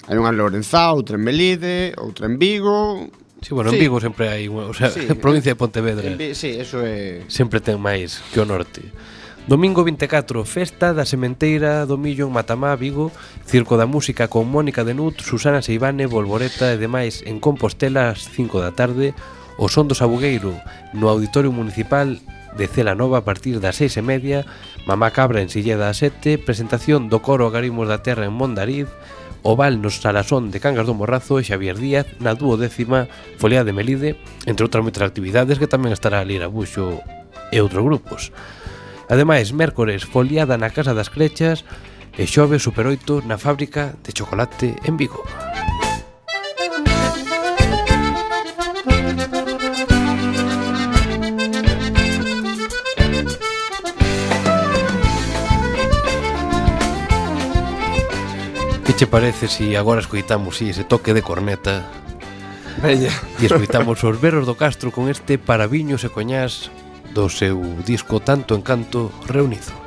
Hai 0.06 0.14
unha 0.14 0.30
en 0.30 0.38
Lourenzá, 0.38 0.94
outra 0.94 1.18
en 1.18 1.26
Melide, 1.26 1.92
outra 1.98 2.30
en 2.30 2.38
Vigo, 2.38 3.10
Sí, 3.42 3.54
bueno, 3.54 3.70
sí. 3.70 3.76
en 3.76 3.80
Vigo 3.82 4.00
sempre 4.00 4.28
hai, 4.30 4.48
o 4.48 4.74
sea, 4.74 4.90
sí, 4.90 5.02
provincia 5.22 5.52
de 5.52 5.56
Pontevedra. 5.56 6.08
En, 6.08 6.34
sí, 6.34 6.56
eso 6.58 6.82
é. 6.82 7.22
Sempre 7.28 7.60
ten 7.60 7.78
máis 7.78 8.22
que 8.32 8.40
o 8.40 8.46
norte. 8.46 8.82
Domingo 9.46 9.84
24, 9.86 10.42
Festa 10.42 10.90
da 10.90 11.06
Sementeira 11.06 11.86
do 11.86 11.94
Millo 11.94 12.26
en 12.26 12.34
Matamá, 12.34 12.74
Vigo, 12.74 13.14
Circo 13.46 13.78
da 13.78 13.86
Música 13.86 14.26
con 14.26 14.50
Mónica 14.50 14.82
Denut, 14.82 15.22
Susana 15.22 15.62
Seivane, 15.62 16.10
Volvoreta 16.10 16.74
e 16.74 16.80
demais 16.82 17.22
en 17.22 17.38
Compostela 17.38 18.10
ás 18.10 18.26
5 18.26 18.58
da 18.58 18.74
tarde, 18.74 19.14
o 19.54 19.70
Son 19.70 19.86
do 19.86 19.94
Sabugueiro 19.94 20.50
no 20.90 21.06
Auditorio 21.06 21.54
Municipal 21.54 22.18
de 22.58 22.66
Cela 22.66 22.98
Nova 22.98 23.22
a 23.22 23.26
partir 23.26 23.62
das 23.62 23.78
6 23.78 24.00
e 24.00 24.02
media, 24.02 24.38
Mamá 24.82 25.14
Cabra 25.14 25.38
en 25.38 25.46
Silleda 25.46 25.86
a 25.86 25.94
7, 25.94 26.42
presentación 26.42 27.06
do 27.06 27.22
Coro 27.22 27.46
Agarimos 27.46 27.86
da 27.86 28.02
Terra 28.02 28.26
en 28.26 28.34
Mondariz, 28.34 28.90
Oval 29.46 29.78
no 29.80 29.94
Salasón 29.94 30.50
de 30.50 30.58
Cangas 30.58 30.90
do 30.90 30.98
Morrazo 30.98 31.38
e 31.38 31.46
Xavier 31.46 31.78
Díaz 31.78 32.10
na 32.18 32.34
duodécima 32.34 33.06
Folía 33.38 33.62
de 33.62 33.70
Melide, 33.70 34.18
entre 34.42 34.66
outras 34.66 34.82
moitas 34.82 35.06
actividades 35.06 35.62
que 35.62 35.70
tamén 35.70 35.94
estará 35.94 36.18
a 36.18 36.26
Lira 36.26 36.50
Buxo 36.50 36.98
e 37.54 37.62
outros 37.62 37.86
grupos. 37.86 38.34
Ademais, 39.06 39.54
mércores, 39.54 40.02
foliada 40.02 40.58
na 40.58 40.74
Casa 40.74 40.98
das 40.98 41.14
Crechas 41.14 41.62
e 42.18 42.26
xove 42.26 42.58
Super 42.58 42.90
8 42.90 43.22
na 43.22 43.38
fábrica 43.38 43.94
de 44.02 44.10
chocolate 44.10 44.74
en 44.82 44.98
Vigo. 44.98 45.22
Música 45.22 45.75
che 58.96 59.06
parece 59.06 59.46
se 59.46 59.68
si 59.68 59.76
agora 59.76 60.00
escoitamos 60.00 60.56
si, 60.56 60.70
ese 60.70 60.84
toque 60.84 61.12
de 61.12 61.20
corneta 61.20 61.84
Veña. 62.80 63.12
E 63.40 63.44
escoitamos 63.44 64.00
os 64.04 64.16
veros 64.20 64.48
do 64.48 64.56
Castro 64.56 64.88
con 64.88 65.08
este 65.12 65.36
Paraviños 65.36 66.04
e 66.04 66.12
Coñás 66.12 66.72
do 67.12 67.28
seu 67.28 67.60
disco 67.84 68.20
Tanto 68.20 68.56
Encanto 68.56 69.12
Reunido. 69.28 69.85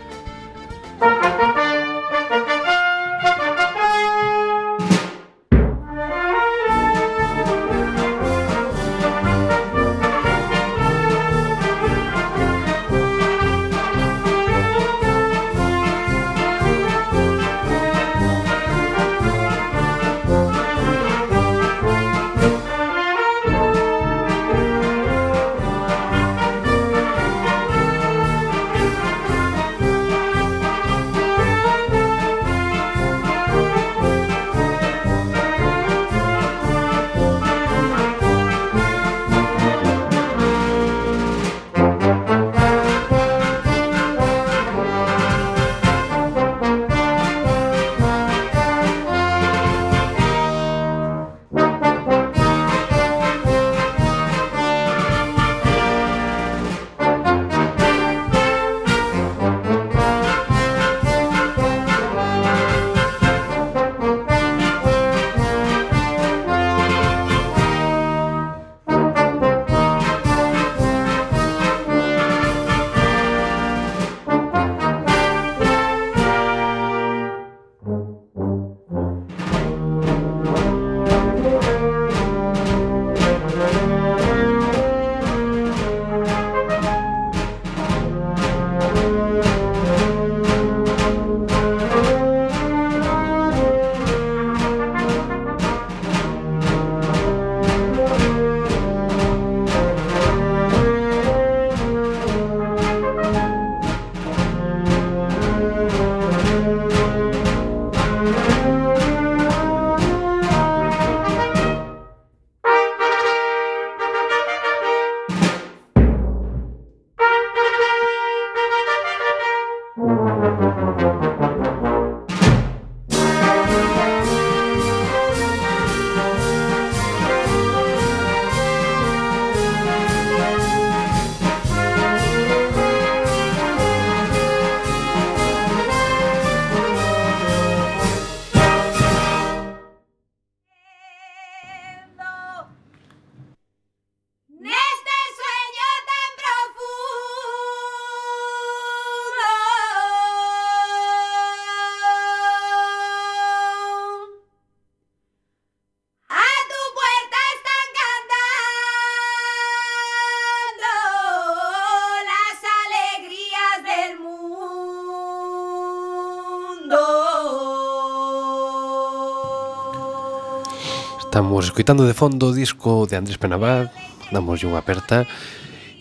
Estamos 171.40 171.72
escoitando 171.72 172.04
de 172.04 172.12
fondo 172.12 172.52
o 172.52 172.54
disco 172.54 173.08
de 173.08 173.16
Andrés 173.16 173.40
Penabad 173.40 173.88
Damos 174.28 174.60
unha 174.60 174.84
aperta 174.84 175.24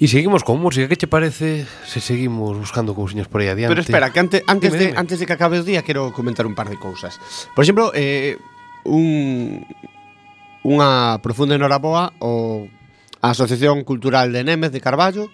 E 0.02 0.10
seguimos 0.10 0.42
con 0.42 0.58
música, 0.58 0.90
que 0.90 0.98
che 0.98 1.06
parece 1.06 1.62
se 1.86 2.02
seguimos 2.02 2.58
buscando 2.58 2.90
cousiñas 2.90 3.30
por 3.30 3.46
aí 3.46 3.46
adiante? 3.46 3.70
Pero 3.70 3.86
espera, 3.86 4.10
que 4.10 4.18
ante, 4.18 4.42
antes, 4.50 4.74
dime, 4.74 4.82
de, 4.82 4.86
dime. 4.90 4.98
antes 4.98 5.22
de 5.22 5.30
que 5.30 5.34
acabe 5.38 5.62
o 5.62 5.66
día 5.66 5.86
quero 5.86 6.10
comentar 6.10 6.42
un 6.42 6.58
par 6.58 6.66
de 6.66 6.74
cousas. 6.74 7.22
Por 7.54 7.62
exemplo, 7.62 7.94
eh, 7.94 8.34
un, 8.82 9.62
unha 10.66 11.22
profunda 11.22 11.54
enhoraboa 11.54 12.18
ao 12.18 12.66
a 13.22 13.30
Asociación 13.30 13.86
Cultural 13.86 14.34
de 14.34 14.42
Nemes 14.42 14.74
de 14.74 14.82
Carballo 14.82 15.30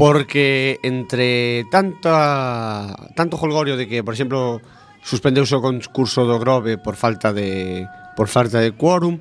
porque 0.00 0.80
entre 0.80 1.68
tanta 1.68 2.96
tanto 3.12 3.36
holgorio 3.36 3.76
de 3.76 3.84
que, 3.84 4.00
por 4.00 4.16
exemplo, 4.16 4.64
suspendeuse 5.04 5.52
o 5.56 5.60
concurso 5.60 6.24
do 6.24 6.40
Grove 6.40 6.80
por 6.80 6.96
falta 6.96 7.36
de 7.36 7.84
por 8.16 8.28
falta 8.28 8.60
de 8.60 8.72
quórum, 8.72 9.18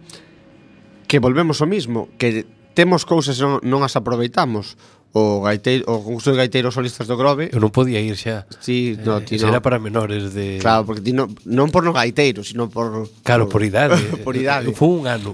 que 1.09 1.17
volvemos 1.17 1.61
ao 1.61 1.67
mismo, 1.67 2.09
que 2.17 2.45
temos 2.77 3.03
cousas 3.03 3.35
e 3.37 3.43
non, 3.43 3.59
non 3.65 3.81
as 3.81 3.97
aproveitamos. 3.97 4.77
O 5.09 5.41
gaiteiro, 5.41 5.89
o 5.89 6.05
concurso 6.05 6.29
de 6.29 6.37
gaiteiros 6.37 6.77
solistas 6.77 7.09
do 7.09 7.17
Grove. 7.17 7.49
Eu 7.49 7.57
non 7.57 7.73
podía 7.73 7.97
ir 7.97 8.13
xa. 8.13 8.45
Sí, 8.61 8.93
eh, 8.93 9.01
no, 9.01 9.25
ti 9.25 9.41
no. 9.41 9.49
Era 9.49 9.57
para 9.57 9.81
menores 9.81 10.37
de 10.37 10.61
Claro, 10.61 10.85
porque 10.85 11.01
ti 11.01 11.17
no, 11.17 11.25
non 11.49 11.73
por 11.73 11.81
no 11.81 11.97
gaiteiro, 11.97 12.45
sino 12.45 12.69
por 12.69 13.09
Claro, 13.25 13.49
por, 13.49 13.57
por 13.57 13.61
idade. 13.65 13.97
por 14.21 14.37
idade. 14.37 14.69
Foi 14.77 14.93
un 14.93 15.09
ano. 15.09 15.33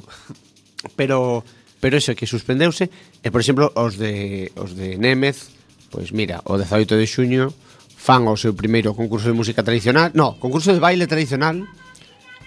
Pero 0.95 1.43
pero 1.84 1.99
iso 1.99 2.16
que 2.16 2.24
suspendeuse 2.24 2.88
e 3.20 3.28
por 3.30 3.43
exemplo 3.43 3.68
os 3.76 3.99
de 3.99 4.47
os 4.56 4.80
de 4.80 4.95
Némez, 4.95 5.51
pois 5.91 6.16
mira, 6.16 6.39
o 6.47 6.56
18 6.56 6.95
de 6.95 7.06
xuño 7.06 7.51
fan 7.99 8.26
o 8.32 8.39
seu 8.39 8.56
primeiro 8.56 8.95
concurso 8.95 9.28
de 9.28 9.36
música 9.36 9.60
tradicional, 9.60 10.10
no, 10.16 10.39
concurso 10.39 10.72
de 10.72 10.80
baile 10.80 11.03
tradicional 11.03 11.68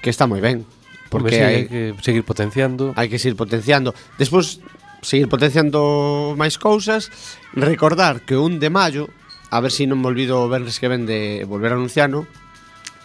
que 0.00 0.09
está 0.09 0.24
moi 0.24 0.40
ben 0.40 0.64
Porque 1.09 1.36
sí, 1.36 1.42
hai, 1.42 1.56
hai 1.56 1.64
que 1.68 1.82
seguir 2.04 2.24
potenciando. 2.24 2.92
Hai 2.96 3.09
que 3.09 3.20
seguir 3.20 3.36
potenciando. 3.36 3.96
Despois 4.20 4.61
seguir 5.00 5.28
potenciando 5.28 6.34
máis 6.36 6.61
cousas, 6.61 7.09
recordar 7.56 8.22
que 8.26 8.36
un 8.36 8.59
de 8.61 8.68
maio, 8.68 9.09
a 9.48 9.61
ver 9.61 9.72
se 9.72 9.84
si 9.84 9.90
non 9.90 10.00
me 10.00 10.09
olvido 10.12 10.44
o 10.44 10.50
venres 10.50 10.76
que 10.82 10.90
ven 10.90 11.06
de 11.06 11.46
volver 11.46 11.72
a 11.72 11.78
anunciano, 11.78 12.26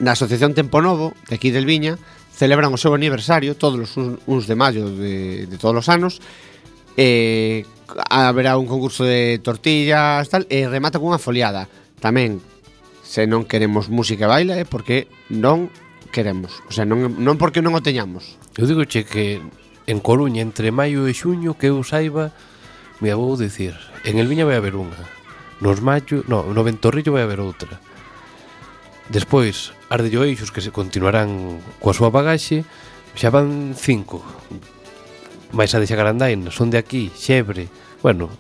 na 0.02 0.18
Asociación 0.18 0.58
Tempo 0.58 0.82
Novo 0.82 1.14
de 1.30 1.36
aquí 1.36 1.52
del 1.52 1.70
Viña 1.70 2.02
celebran 2.34 2.74
o 2.74 2.82
seu 2.82 2.98
aniversario 2.98 3.54
todos 3.54 3.94
os 3.94 4.18
uns 4.26 4.50
de 4.50 4.56
maio 4.58 4.90
de, 4.90 5.46
de 5.46 5.58
todos 5.62 5.86
os 5.86 5.88
anos 5.90 6.18
e 6.98 7.66
haberá 8.10 8.58
un 8.58 8.66
concurso 8.66 9.06
de 9.06 9.38
tortillas 9.46 10.26
tal 10.34 10.50
e 10.50 10.66
remata 10.66 10.98
cunha 10.98 11.22
foliada 11.22 11.70
tamén 12.02 12.42
se 13.06 13.30
non 13.30 13.46
queremos 13.46 13.94
música 13.94 14.26
e 14.26 14.32
baile 14.34 14.54
é 14.58 14.66
porque 14.66 15.06
non 15.30 15.70
queremos. 16.14 16.62
O 16.70 16.72
sea, 16.72 16.86
non, 16.86 17.18
non 17.18 17.42
porque 17.42 17.66
non 17.66 17.74
o 17.74 17.82
teñamos. 17.82 18.38
Eu 18.54 18.70
digo 18.70 18.86
che 18.86 19.02
que 19.02 19.42
en 19.90 20.00
Coruña 20.00 20.46
entre 20.46 20.72
maio 20.72 21.10
e 21.10 21.14
xuño 21.18 21.58
que 21.58 21.74
eu 21.74 21.82
saiba 21.82 22.32
me 23.04 23.12
vou 23.12 23.36
dicir 23.36 23.76
en 24.06 24.22
el 24.22 24.30
Viña 24.30 24.48
vai 24.48 24.56
haber 24.56 24.80
unha 24.80 24.96
nos 25.60 25.84
maio, 25.84 26.24
no, 26.28 26.48
no 26.48 26.62
Ventorrillo 26.64 27.12
vai 27.12 27.28
haber 27.28 27.44
outra 27.44 27.82
despois 29.12 29.76
as 29.92 30.00
de 30.00 30.08
Lloeixos 30.08 30.56
que 30.56 30.64
se 30.64 30.72
continuarán 30.72 31.60
coa 31.84 31.92
súa 31.92 32.14
bagaxe 32.14 32.64
xa 33.18 33.28
van 33.28 33.76
cinco 33.76 34.24
Mais 35.54 35.70
a 35.76 35.84
de 35.84 35.86
Xagarandaina 35.86 36.50
son 36.50 36.72
de 36.72 36.80
aquí, 36.80 37.12
Xebre 37.12 37.68
bueno, 38.00 38.32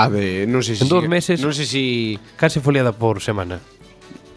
A 0.00 0.08
ver, 0.08 0.48
non 0.48 0.64
sei 0.64 0.80
se... 0.80 0.86
En 0.86 0.88
dous 0.88 1.04
meses... 1.04 1.44
Non 1.44 1.52
sei 1.52 1.68
se... 1.68 1.82
Case 2.40 2.64
foliada 2.64 2.88
por 2.88 3.20
semana 3.20 3.60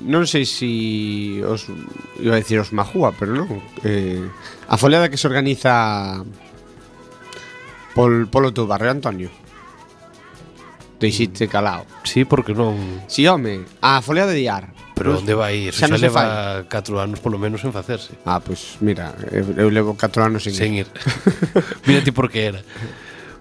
non 0.03 0.27
sei 0.27 0.43
si 0.43 1.39
os 1.43 1.67
iba 2.19 2.35
a 2.35 2.41
decir 2.41 2.59
os 2.59 2.75
Majúa, 2.75 3.15
pero 3.15 3.33
non. 3.33 3.49
Eh, 3.83 4.23
a 4.67 4.75
foliada 4.75 5.07
que 5.07 5.19
se 5.19 5.27
organiza 5.27 6.21
pol 7.95 8.27
polo 8.27 8.51
teu 8.51 8.67
barrio, 8.67 8.91
Antonio. 8.91 9.31
Deixite 10.99 11.47
calao. 11.47 11.87
Sí, 12.03 12.23
porque 12.23 12.55
non. 12.55 13.03
Si, 13.07 13.23
sí, 13.23 13.27
home, 13.27 13.63
a 13.79 14.03
foliada 14.03 14.31
de 14.31 14.43
Iar. 14.43 14.71
Pero 14.93 15.17
pois, 15.17 15.25
onde 15.25 15.33
vai 15.33 15.67
ir? 15.67 15.73
Xa, 15.73 15.89
xa 15.89 15.97
leva 15.97 16.67
4 16.69 17.01
anos 17.01 17.19
polo 17.19 17.41
menos 17.41 17.63
en 17.65 17.73
facerse. 17.73 18.13
Ah, 18.27 18.39
pois 18.43 18.77
pues, 18.77 18.85
mira, 18.85 19.15
eu 19.33 19.67
levo 19.73 19.97
4 19.97 20.23
anos 20.23 20.45
sen, 20.45 20.53
sen 20.53 20.71
ir. 20.77 20.85
ir. 20.85 20.91
mira 21.87 22.03
ti 22.05 22.11
por 22.11 22.29
que 22.29 22.53
era. 22.53 22.61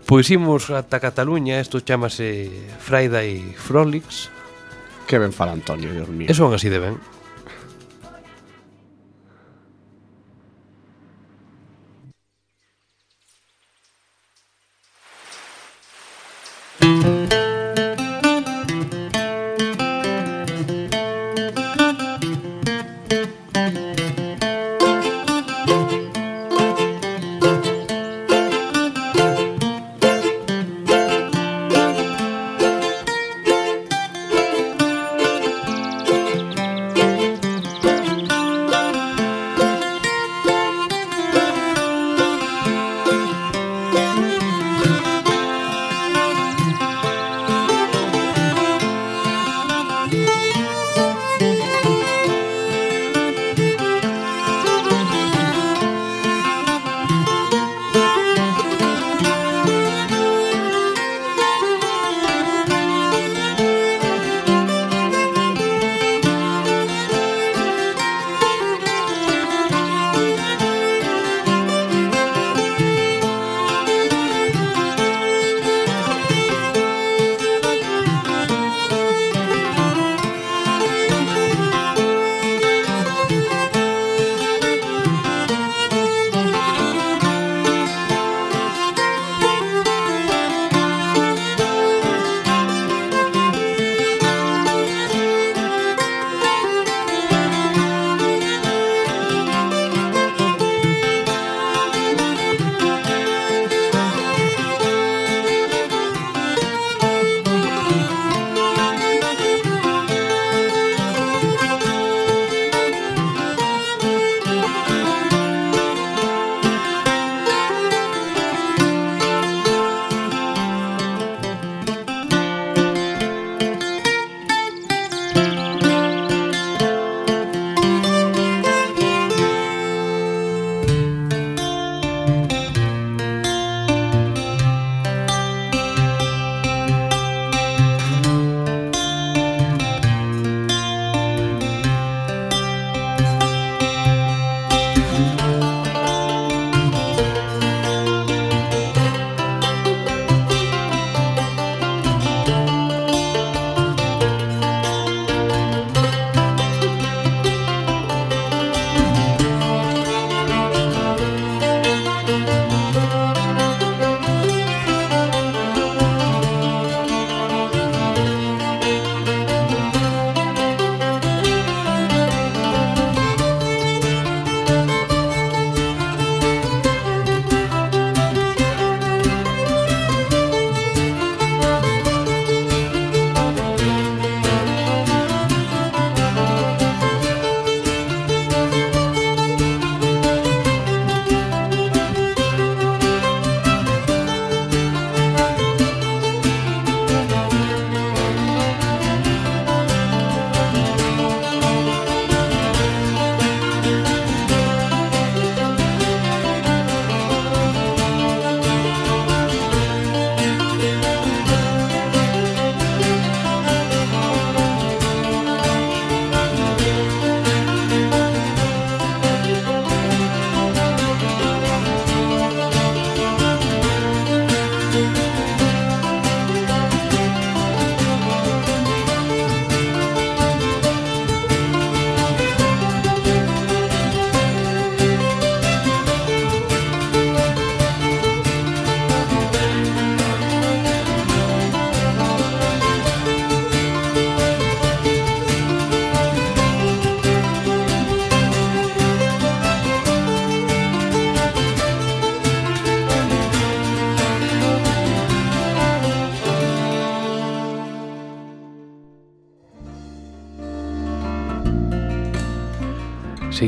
Pois 0.02 0.28
imos 0.34 0.68
ata 0.68 0.98
Cataluña, 0.98 1.62
isto 1.62 1.80
chamase 1.80 2.50
Friday 2.82 3.54
Frolics, 3.54 4.28
que 5.06 5.18
ben 5.18 5.32
fala 5.32 5.52
Antonio, 5.52 5.92
Dios 5.92 6.08
mío. 6.08 6.28
E 6.30 6.34
son 6.34 6.54
así 6.54 6.68
de 6.68 6.78
ben. 6.78 6.94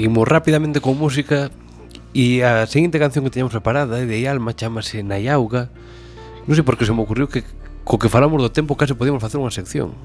Seguimos 0.04 0.28
rapidamente 0.28 0.82
con 0.82 0.98
música 0.98 1.48
E 2.12 2.44
a 2.44 2.68
seguinte 2.68 3.00
canción 3.00 3.24
que 3.24 3.32
teñamos 3.32 3.56
preparada 3.56 3.96
é 3.96 4.04
de 4.04 4.20
Alma, 4.28 4.52
chamase 4.52 5.00
Nayauga 5.00 5.72
Non 6.44 6.52
sei 6.52 6.60
por 6.60 6.76
que 6.76 6.84
se 6.84 6.92
me 6.92 7.00
ocurriu 7.00 7.24
que 7.24 7.40
co 7.88 7.96
que 7.96 8.12
falamos 8.12 8.36
do 8.36 8.52
tempo 8.52 8.76
case 8.76 8.92
podíamos 8.92 9.24
facer 9.24 9.40
unha 9.40 9.48
sección. 9.48 9.96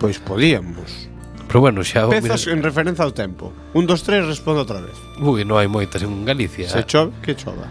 Pois 0.00 0.16
podíamos. 0.16 1.12
Pero 1.44 1.60
bueno, 1.60 1.84
xa... 1.84 2.08
Oh, 2.08 2.12
Pezas 2.16 2.48
mira... 2.48 2.56
en 2.56 2.60
referencia 2.64 3.04
ao 3.04 3.12
tempo. 3.12 3.52
Un, 3.76 3.84
dos, 3.84 4.00
tres, 4.00 4.24
respondo 4.24 4.64
outra 4.64 4.80
vez. 4.80 4.96
Ui, 5.20 5.44
non 5.44 5.60
hai 5.60 5.68
moitas 5.68 6.00
en 6.00 6.24
Galicia. 6.24 6.72
Se 6.72 6.88
chove, 6.88 7.12
que 7.20 7.36
chova. 7.36 7.68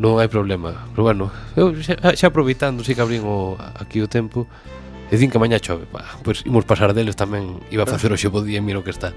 Non 0.00 0.16
hai 0.24 0.32
problema. 0.32 0.88
Pero 0.96 1.04
bueno, 1.04 1.28
eu 1.52 1.76
xa, 1.84 2.00
xa 2.16 2.32
aproveitando, 2.32 2.80
si 2.80 2.96
que 2.96 3.04
abrín 3.04 3.28
o, 3.28 3.60
aquí 3.76 4.00
o 4.00 4.08
tempo 4.08 4.48
E 5.12 5.20
din 5.20 5.28
que 5.28 5.36
mañá 5.36 5.60
chove 5.60 5.84
pa, 5.84 6.16
Pois 6.24 6.48
imos 6.48 6.64
pasar 6.64 6.96
deles 6.96 7.12
tamén 7.12 7.60
Iba 7.68 7.84
a 7.84 7.88
facer 7.92 8.08
o 8.08 8.16
xe 8.16 8.32
podía 8.32 8.56
e 8.56 8.64
miro 8.64 8.80
que 8.80 8.92
está. 8.92 9.12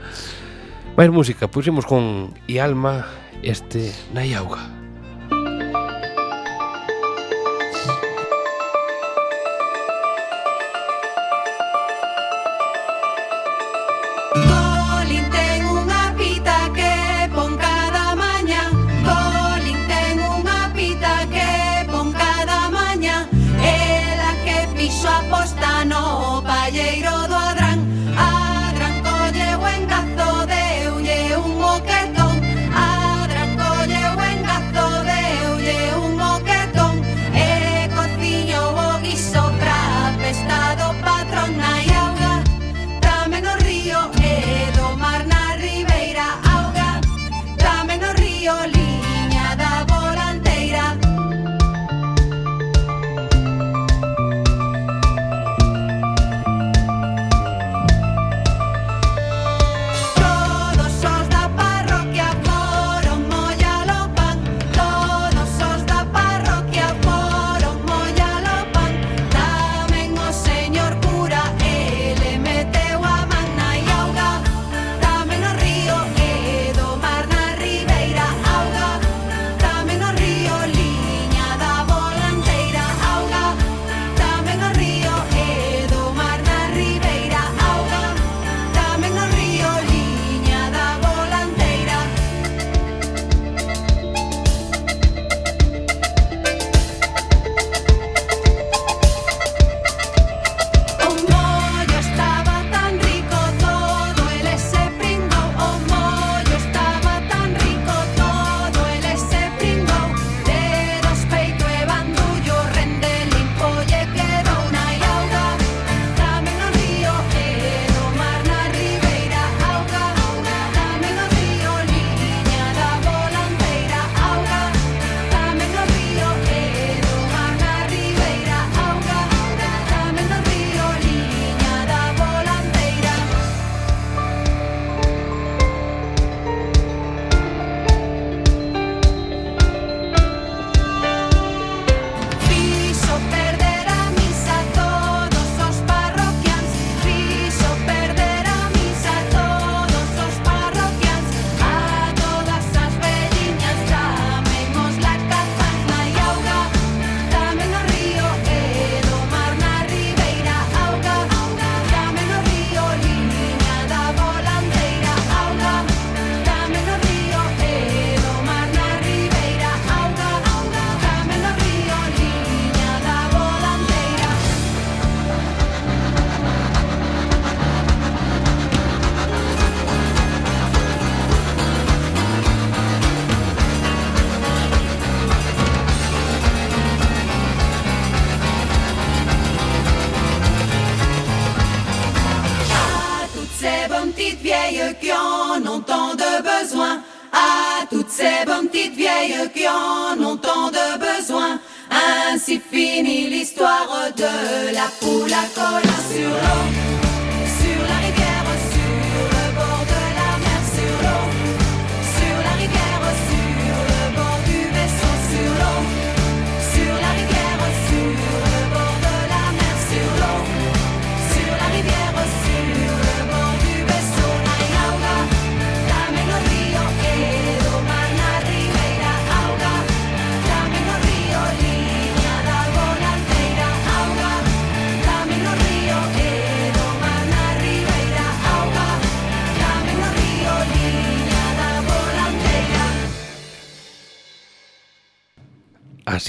Máis 0.98 1.08
música, 1.10 1.48
puxemos 1.48 1.88
con 1.88 2.36
Ialma 2.52 3.08
este 3.44 3.96
na 4.12 4.28
auga. 4.36 4.81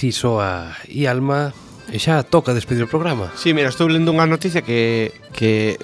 así 0.02 0.10
soa 0.10 0.74
e 0.90 1.06
alma 1.06 1.54
E 1.86 2.02
xa 2.02 2.26
toca 2.26 2.58
despedir 2.58 2.82
o 2.82 2.90
programa 2.90 3.30
Si, 3.38 3.50
sí, 3.50 3.54
mira, 3.54 3.70
estou 3.70 3.86
lendo 3.86 4.10
unha 4.10 4.26
noticia 4.26 4.66
que 4.66 5.14
Que, 5.30 5.78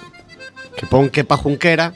que 0.75 0.83
pon 0.91 1.07
que 1.07 1.23
pa 1.23 1.39
Junquera 1.39 1.95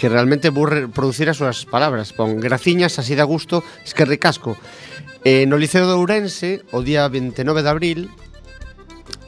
que 0.00 0.08
realmente 0.08 0.48
vou 0.48 0.64
reproducir 0.64 1.28
as 1.28 1.36
súas 1.36 1.68
palabras. 1.68 2.16
Pon 2.16 2.40
graciñas, 2.40 2.96
así 2.96 3.12
da 3.12 3.28
gusto, 3.28 3.60
es 3.84 3.92
que 3.92 4.08
ricasco. 4.08 4.56
Eh, 5.28 5.44
no 5.44 5.60
Liceo 5.60 5.84
de 5.84 5.92
Ourense, 5.92 6.64
o 6.72 6.80
día 6.80 7.04
29 7.04 7.60
de 7.60 7.68
abril, 7.68 8.00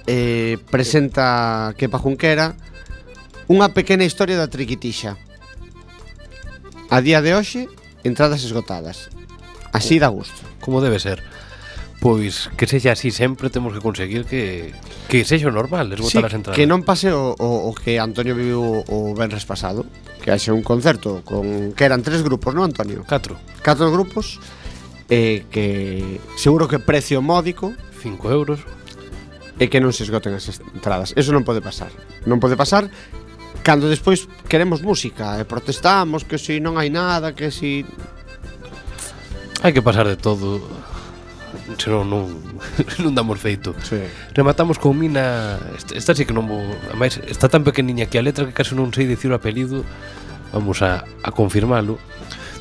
eh, 0.08 0.56
presenta 0.72 1.76
Kepa 1.76 2.00
Junquera 2.00 2.56
unha 3.52 3.68
pequena 3.76 4.08
historia 4.08 4.40
da 4.40 4.48
triquitixa. 4.48 5.20
A 6.88 7.04
día 7.04 7.20
de 7.20 7.36
hoxe, 7.36 7.68
entradas 8.00 8.40
esgotadas. 8.40 9.12
Así 9.76 10.00
da 10.00 10.08
gusto. 10.08 10.40
Como 10.64 10.80
debe 10.80 10.96
ser 10.96 11.20
pois 12.02 12.50
que 12.58 12.66
sexa 12.66 12.98
así 12.98 13.14
sempre 13.14 13.46
temos 13.46 13.70
que 13.70 13.78
conseguir 13.78 14.26
que 14.26 14.74
que 15.06 15.22
sexa 15.22 15.54
normal 15.54 15.86
esgotar 15.94 16.26
sí, 16.26 16.26
as 16.26 16.34
entradas. 16.34 16.58
Que 16.58 16.66
non 16.66 16.82
pase 16.82 17.14
o, 17.14 17.38
o, 17.38 17.70
o 17.70 17.72
que 17.78 18.02
Antonio 18.02 18.34
viviu 18.34 18.82
o 18.82 18.98
ben 19.14 19.30
pasado, 19.46 19.86
que 20.18 20.34
haxe 20.34 20.50
un 20.50 20.66
concerto 20.66 21.22
con 21.22 21.70
que 21.78 21.86
eran 21.86 22.02
tres 22.02 22.26
grupos, 22.26 22.58
non 22.58 22.66
Antonio? 22.66 23.06
Catro. 23.06 23.38
Catro 23.62 23.94
grupos 23.94 24.42
eh, 25.06 25.46
que 25.46 26.18
seguro 26.34 26.66
que 26.66 26.82
precio 26.82 27.22
módico 27.22 27.70
5 28.02 28.34
euros 28.34 28.66
e 29.62 29.70
que 29.70 29.78
non 29.78 29.94
se 29.94 30.02
esgoten 30.02 30.34
as 30.34 30.50
entradas. 30.74 31.14
Eso 31.14 31.30
non 31.30 31.46
pode 31.46 31.62
pasar. 31.62 31.94
Non 32.26 32.42
pode 32.42 32.58
pasar 32.58 32.90
cando 33.62 33.86
despois 33.86 34.26
queremos 34.50 34.82
música 34.82 35.38
e 35.38 35.46
protestamos 35.46 36.26
que 36.26 36.34
si 36.34 36.58
non 36.58 36.82
hai 36.82 36.90
nada, 36.90 37.30
que 37.30 37.54
si 37.54 37.86
Hai 39.62 39.70
que 39.70 39.78
pasar 39.78 40.10
de 40.10 40.18
todo 40.18 40.58
senón 41.78 42.08
non, 42.10 42.24
non 43.02 43.12
damos 43.14 43.38
feito. 43.38 43.74
Sí. 43.82 44.00
Rematamos 44.34 44.78
con 44.78 44.98
Mina, 44.98 45.58
esta, 45.76 45.92
esta 45.94 46.12
sí 46.14 46.24
que 46.24 46.34
non 46.34 46.48
vou, 46.48 46.62
ademais, 46.88 47.20
está 47.28 47.48
tan 47.48 47.64
pequeniña 47.64 48.08
que 48.08 48.18
a 48.18 48.24
letra 48.24 48.46
que 48.48 48.56
case 48.56 48.76
non 48.76 48.90
sei 48.92 49.08
dicir 49.08 49.32
o 49.32 49.38
apelido, 49.38 49.84
vamos 50.52 50.80
a, 50.80 51.04
a 51.22 51.30
confirmalo. 51.32 51.96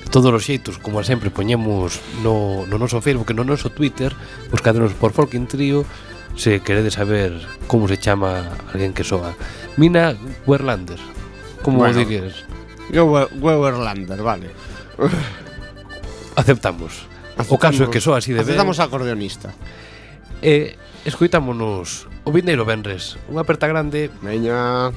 De 0.01 0.09
todos 0.09 0.31
os 0.31 0.43
xeitos, 0.43 0.79
como 0.79 1.03
sempre, 1.03 1.31
poñemos 1.31 1.99
no, 2.23 2.67
no 2.67 2.75
noso 2.75 2.99
Facebook 2.99 3.31
e 3.31 3.37
no 3.37 3.47
noso 3.47 3.71
Twitter, 3.71 4.11
Buscadenos 4.51 4.91
por 4.95 5.15
Folking 5.15 5.47
Trio, 5.47 5.87
se 6.35 6.61
queredes 6.61 6.95
saber 6.95 7.35
como 7.67 7.87
se 7.87 7.99
chama 7.99 8.55
alguén 8.71 8.95
que 8.95 9.03
soa. 9.03 9.35
Mina 9.77 10.15
Werlander, 10.47 10.99
como 11.63 11.83
bueno, 11.83 11.95
o 11.95 11.99
dirías? 11.99 12.43
Yo 12.91 13.05
Werlander, 13.07 14.19
vale. 14.23 14.51
Aceptamos. 16.35 17.10
Aceptamos, 17.37 17.51
o 17.51 17.57
caso 17.57 17.81
é 17.83 17.87
que 17.87 18.01
só 18.01 18.15
así 18.15 18.31
de 18.31 18.41
ben. 18.41 18.55
Aceptamos 18.55 18.79
acordeonista. 18.79 19.53
E 20.41 20.75
eh, 20.75 21.07
escoitámonos 21.07 22.07
o 22.25 22.29
vindeiro 22.29 22.65
venres. 22.65 23.17
Unha 23.29 23.45
aperta 23.45 23.65
grande. 23.69 24.09
Meña. 24.21 24.89